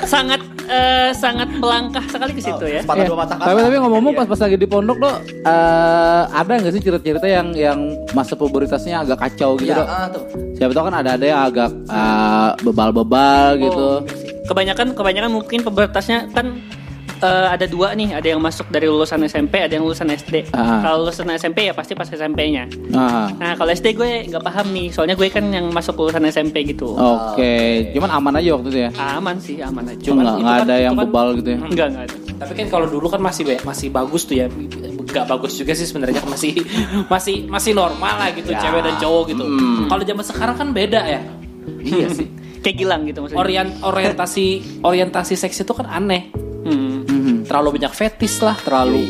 sangat 0.10 0.42
eh, 0.66 1.10
sangat 1.14 1.50
melangkah 1.62 2.02
sekali 2.10 2.34
ke 2.34 2.42
situ 2.42 2.66
ya. 2.66 2.82
Sepatah 2.82 3.06
Iya. 3.06 3.10
dua 3.10 3.18
mata 3.22 3.34
kata. 3.38 3.46
Tapi 3.54 3.60
tapi 3.62 3.76
ngomong-ngomong 3.78 4.14
pas 4.18 4.26
pas 4.26 4.40
lagi 4.42 4.58
di 4.58 4.68
pondok 4.68 4.98
dok, 4.98 5.16
eh, 5.46 6.24
ada 6.26 6.52
nggak 6.52 6.74
sih 6.74 6.82
cerita-cerita 6.82 7.28
yang 7.30 7.48
yang 7.54 7.80
masa 8.12 8.34
pubertasnya 8.34 9.06
agak 9.06 9.22
kacau 9.22 9.56
gitu 9.56 9.70
Iya, 9.70 9.78
dok? 9.78 9.88
ah, 9.88 10.06
tuh. 10.10 10.24
Siapa 10.58 10.72
tahu 10.74 10.86
kan 10.90 10.96
ada 10.98 11.10
ada 11.16 11.26
yang 11.26 11.42
agak 11.46 11.70
eh, 11.86 12.50
bebal-bebal 12.66 13.46
gitu. 13.62 13.78
Oh, 13.78 14.00
kebanyakan 14.50 14.98
kebanyakan 14.98 15.32
mungkin 15.32 15.60
pubertasnya 15.62 16.26
kan 16.34 16.58
eh, 17.20 17.48
ada 17.50 17.66
dua 17.66 17.92
nih, 17.92 18.14
ada 18.14 18.28
yang 18.28 18.40
masuk 18.40 18.68
dari 18.68 18.86
lulusan 18.86 19.20
SMP, 19.24 19.60
ada 19.60 19.70
yang 19.70 19.84
lulusan 19.84 20.08
SD. 20.08 20.50
Ah. 20.52 20.80
Kalau 20.82 21.04
lulusan 21.04 21.28
SMP 21.32 21.66
ya 21.66 21.74
pasti 21.74 21.94
pas 21.94 22.06
SMP-nya. 22.06 22.66
Nah, 22.90 23.30
Nah 23.32 23.52
kalau 23.54 23.70
SD 23.70 23.94
gue 23.94 24.28
nggak 24.28 24.42
paham 24.42 24.68
nih, 24.70 24.88
soalnya 24.90 25.14
gue 25.14 25.28
kan 25.28 25.46
yang 25.46 25.68
masuk 25.70 25.96
lulusan 25.96 26.24
SMP 26.26 26.64
gitu. 26.66 26.94
oke. 26.94 27.54
Cuman 27.92 28.10
aman 28.12 28.34
aja 28.36 28.50
waktu 28.56 28.68
itu 28.70 28.80
ya. 28.82 28.90
Aman 28.96 29.36
sih, 29.38 29.60
aman 29.60 29.84
aja. 29.86 30.02
Cuma 30.02 30.22
nggak 30.22 30.38
kan- 30.40 30.64
ada 30.64 30.76
yang 30.78 30.94
kan- 30.94 31.04
bebal 31.06 31.28
gitu 31.36 31.50
ya. 31.50 31.60
Enggak, 31.60 31.88
enggak 31.90 32.04
ada. 32.06 32.16
Tapi 32.40 32.52
kan 32.56 32.68
kalau 32.70 32.88
dulu 32.88 33.08
kan 33.08 33.20
masih 33.20 33.44
be- 33.44 33.62
masih 33.62 33.88
bagus 33.90 34.24
tuh 34.24 34.36
ya. 34.38 34.48
Gak 35.10 35.26
bagus 35.26 35.58
juga 35.58 35.74
sih 35.74 35.84
sebenarnya 35.84 36.22
masih 36.34 36.56
masih 37.06 37.36
masih 37.46 37.74
normal 37.74 38.16
lah 38.16 38.30
gitu 38.32 38.50
Ya. 38.50 38.62
cewek 38.62 38.80
dan 38.80 38.96
cowok 38.96 39.24
gitu. 39.28 39.44
Hmm. 39.44 39.90
Kalau 39.90 40.04
zaman 40.06 40.24
sekarang 40.24 40.56
kan 40.56 40.68
beda 40.70 41.02
ya. 41.04 41.22
Iya 41.80 42.08
sih. 42.10 42.28
Kayak 42.60 42.76
gilang 42.78 43.02
gitu 43.04 43.20
maksudnya. 43.20 43.40
Orient 43.40 43.72
orientasi 43.82 44.46
orientasi 44.80 45.34
seks 45.36 45.60
itu 45.60 45.74
kan 45.74 45.84
aneh. 45.86 46.32
Hmm. 46.60 46.99
Terlalu 47.50 47.68
banyak 47.76 47.94
fetis 47.94 48.38
lah, 48.40 48.54
terlalu 48.56 49.10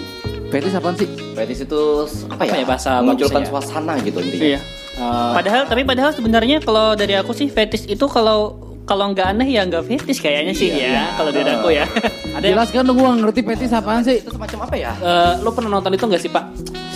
Fetis 0.49 0.73
apaan 0.73 0.95
sih? 0.95 1.05
Fetis 1.35 1.61
itu 1.61 1.81
apa 2.25 2.41
ya? 2.41 2.49
Apa 2.49 2.55
ya 2.55 2.65
bahasa 2.65 2.89
Memunculkan 2.99 3.43
bagusnya 3.43 3.53
ya? 3.53 3.69
suasana 3.69 3.93
gitu 4.01 4.17
intinya. 4.17 4.45
Iya. 4.47 4.59
eh, 4.97 5.31
Padahal 5.35 5.61
tapi 5.67 5.81
padahal 5.83 6.11
sebenarnya 6.11 6.57
kalau 6.59 6.95
dari 6.95 7.13
aku 7.13 7.31
sih 7.31 7.47
fetish 7.47 7.85
itu 7.85 8.05
kalau 8.07 8.57
kalau 8.81 9.13
nggak 9.13 9.37
aneh 9.37 9.45
ya 9.45 9.61
nggak 9.61 9.85
fetish 9.85 10.17
kayaknya 10.17 10.57
sih 10.57 10.73
ya 10.73 11.13
kalau 11.13 11.29
dari 11.29 11.45
aku 11.45 11.69
ya. 11.69 11.85
ada 12.35 12.41
yang 12.41 12.57
Jelaskan 12.57 12.81
dong 12.81 12.95
gue 12.95 13.05
nggak 13.05 13.19
ngerti 13.21 13.41
fetis 13.45 13.71
apaan 13.71 14.01
sih? 14.01 14.17
Itu 14.17 14.33
semacam 14.33 14.59
apa 14.65 14.75
ya? 14.75 14.91
eh, 14.97 15.33
lo 15.37 15.49
pernah 15.53 15.69
nonton 15.69 15.91
itu 15.93 16.03
gak 16.07 16.21
sih 16.23 16.31
pak? 16.33 16.43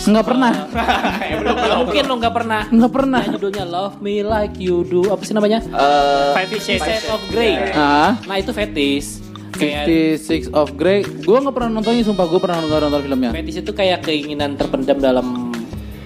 Nggak 0.04 0.24
pernah. 0.26 0.52
Nggak 1.44 1.78
mungkin 1.78 2.02
lo 2.04 2.14
nggak 2.18 2.34
pernah. 2.34 2.60
Nggak 2.68 2.92
pernah. 2.92 3.20
Nah, 3.22 3.32
judulnya 3.32 3.64
Love 3.64 3.96
Me 4.02 4.20
Like 4.20 4.58
You 4.58 4.82
Do. 4.82 5.08
Apa 5.08 5.22
sih 5.22 5.32
namanya? 5.32 5.62
Eh, 5.62 6.30
Five 6.34 6.50
Shades 6.58 7.06
of 7.08 7.22
Grey. 7.30 7.54
Ah, 7.72 8.18
Nah 8.26 8.36
itu 8.36 8.50
fetis. 8.50 9.23
Fifty 9.56 10.18
Six 10.18 10.50
of 10.52 10.74
Grey. 10.74 11.02
Gue 11.02 11.38
nggak 11.38 11.54
pernah 11.54 11.70
nontonnya, 11.78 12.02
sumpah 12.02 12.26
gue 12.26 12.40
pernah 12.42 12.58
nonton, 12.62 12.78
nonton 12.90 13.02
filmnya. 13.06 13.30
fetis 13.32 13.62
itu 13.62 13.72
kayak 13.72 14.04
keinginan 14.04 14.58
terpendam 14.58 14.98
dalam 14.98 15.54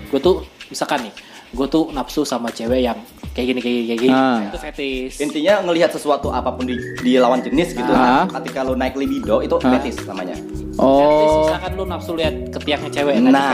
gue 0.09 0.21
tuh 0.21 0.45
misalkan 0.73 1.09
nih 1.09 1.15
gue 1.53 1.67
tuh 1.69 1.89
nafsu 1.93 2.25
sama 2.25 2.53
cewek 2.53 2.81
yang 2.85 2.99
kayak 3.39 3.49
gini 3.49 3.61
kayak 3.63 3.77
gini 3.77 3.87
kayak 3.87 4.01
gini 4.03 4.13
Ah. 4.13 4.39
itu 4.45 4.59
fetis 4.59 5.13
intinya 5.21 5.55
ngelihat 5.63 5.91
sesuatu 5.91 6.29
apa 6.29 6.51
pun 6.51 6.67
di, 6.67 6.75
di 6.99 7.15
lawan 7.17 7.39
jenis 7.39 7.71
gitu. 7.71 7.87
Ah. 7.89 8.27
Ketika 8.29 8.67
lo 8.67 8.75
naik 8.75 8.99
libido 8.99 9.39
itu 9.39 9.55
Ah. 9.57 9.79
fetis 9.79 9.95
namanya. 10.03 10.35
fetis 10.35 10.77
Oh, 10.79 11.43
misalkan 11.45 11.71
lu 11.75 11.85
nafsu 11.87 12.15
lihat 12.15 12.35
ketiaknya 12.53 12.87
cewek 12.89 13.15
nah, 13.17 13.19
itu 13.21 13.35
Nah, 13.35 13.51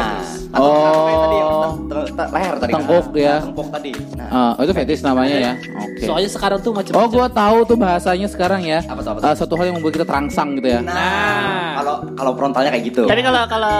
atau 0.52 0.60
Oh. 0.60 1.04
kayak 1.08 1.18
tadi 1.18 1.36
yang 1.36 1.52
leher 2.30 2.54
tadi. 2.54 2.60
kan? 2.66 2.76
Tengkuk 2.76 3.06
Nah, 3.06 3.16
ya. 3.18 3.36
Tengkuk 3.40 3.68
tadi. 3.70 3.90
Nah, 4.14 4.28
Ah, 4.30 4.52
itu 4.60 4.72
fetis 4.74 5.00
namanya 5.00 5.36
ya. 5.38 5.52
Oke. 5.74 6.04
soalnya 6.04 6.28
sekarang 6.28 6.58
tuh 6.60 6.72
macam 6.72 6.92
Oh, 6.94 7.08
gue 7.08 7.26
tahu 7.26 7.58
tuh 7.64 7.76
bahasanya 7.78 8.28
sekarang 8.28 8.60
ya. 8.62 8.80
Apa 8.82 9.00
tuh, 9.00 9.10
apa 9.10 9.18
tuh? 9.20 9.26
Ah, 9.26 9.34
suatu 9.34 9.54
hal 9.54 9.64
yang 9.66 9.76
membuat 9.78 9.94
kita 9.94 10.04
terangsang 10.04 10.48
gitu 10.58 10.68
ya. 10.68 10.80
Nah, 10.82 11.72
kalau 11.74 11.94
kalau 12.12 12.32
frontalnya 12.34 12.70
kayak 12.70 12.84
gitu. 12.84 13.02
Tapi 13.04 13.22
kalau 13.22 13.42
kalau 13.46 13.78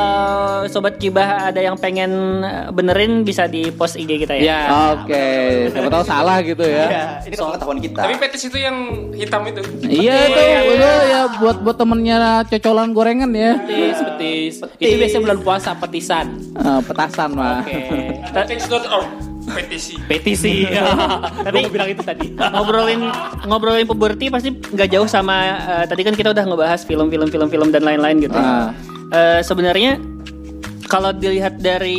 sobat 0.66 0.96
kibah 0.96 1.28
ada 1.48 1.60
yang 1.60 1.76
pengen 1.76 2.10
eh, 2.40 2.68
benerin 2.70 3.22
bisa 3.22 3.44
di 3.44 3.68
post 3.68 3.94
IG 3.94 4.24
kita 4.24 4.34
ya. 4.34 4.42
ya 4.42 4.60
Oke, 4.96 5.26
siapa 5.68 5.90
tahu 5.94 6.04
salah 6.04 6.36
gitu 6.40 6.60
ya. 6.60 6.84
Iya, 6.84 7.04
ini 7.22 7.34
kan 7.34 7.44
pengetahuan 7.48 7.78
kita. 7.78 8.00
Tapi 8.02 8.14
fetis 8.18 8.42
itu 8.44 8.58
yang 8.58 8.76
hitam 9.12 9.42
itu. 9.44 9.60
Iya 9.80 10.16
itu, 10.26 10.42
itu 10.72 10.90
ya 11.06 11.20
buat 11.38 11.56
buat 11.60 11.76
temennya 11.76 12.16
cocolan 12.44 12.90
gorengan 12.90 13.30
ya. 13.30 13.52
fetis 13.60 13.96
fetis 13.96 14.54
itu 14.76 14.94
biasanya 14.96 15.22
bulan 15.22 15.38
puasa 15.40 15.70
petisan 15.74 16.26
Ah, 16.54 16.80
petasan 16.80 17.30
mah. 17.32 17.62
oke 17.62 17.78
Fetish.org. 18.30 19.06
Petisi. 19.44 19.94
petisi 20.08 20.54
Tapi 21.44 21.56
mau 21.60 21.68
bilang 21.68 21.84
itu 21.86 22.00
tadi 22.00 22.32
ngobrolin 22.32 23.04
ngobrolin 23.44 23.84
puberti 23.84 24.32
pasti 24.32 24.48
nggak 24.48 24.88
jauh 24.88 25.04
sama 25.04 25.36
eh, 25.60 25.84
tadi 25.84 26.00
kan 26.00 26.16
kita 26.16 26.32
udah 26.32 26.44
ngebahas 26.44 26.80
film-film 26.82 27.28
film-film 27.28 27.68
dan 27.68 27.84
lain-lain 27.84 28.24
gitu. 28.24 28.32
Ah. 28.34 28.72
Eh, 29.12 29.44
sebenarnya 29.44 30.00
kalau 30.94 31.10
dilihat 31.10 31.58
dari 31.58 31.98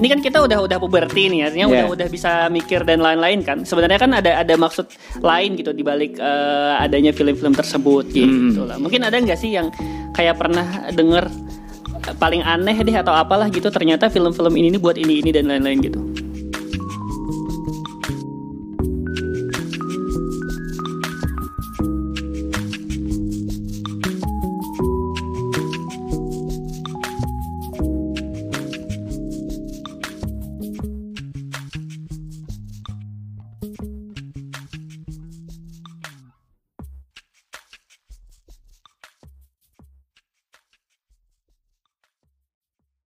ini 0.00 0.06
kan 0.08 0.24
kita 0.24 0.40
udah 0.40 0.64
udah 0.64 0.78
puberti 0.80 1.28
nih 1.28 1.52
artinya 1.52 1.68
udah 1.68 1.78
Yeah. 1.80 1.92
udah 1.92 2.08
bisa 2.12 2.30
mikir 2.48 2.84
dan 2.88 3.00
lain-lain 3.04 3.40
kan. 3.44 3.64
Sebenarnya 3.68 4.00
kan 4.00 4.12
ada 4.16 4.40
ada 4.40 4.54
maksud 4.56 4.88
lain 5.20 5.60
gitu 5.60 5.76
di 5.76 5.84
balik 5.84 6.16
eh, 6.16 6.72
adanya 6.80 7.12
film-film 7.12 7.52
tersebut 7.52 8.08
gitu 8.12 8.64
lah. 8.64 8.80
Mungkin 8.80 9.04
ada 9.04 9.16
nggak 9.20 9.36
sih 9.36 9.52
yang 9.52 9.68
kayak 10.16 10.40
pernah 10.40 10.88
denger 10.92 11.24
eh, 12.08 12.14
paling 12.16 12.40
aneh 12.40 12.76
deh 12.80 12.96
atau 12.96 13.12
apalah 13.12 13.52
gitu 13.52 13.68
ternyata 13.68 14.08
film-film 14.08 14.56
ini 14.56 14.80
buat 14.80 14.96
ini 14.96 15.20
ini 15.20 15.30
dan 15.32 15.48
lain-lain 15.48 15.78
gitu 15.84 16.00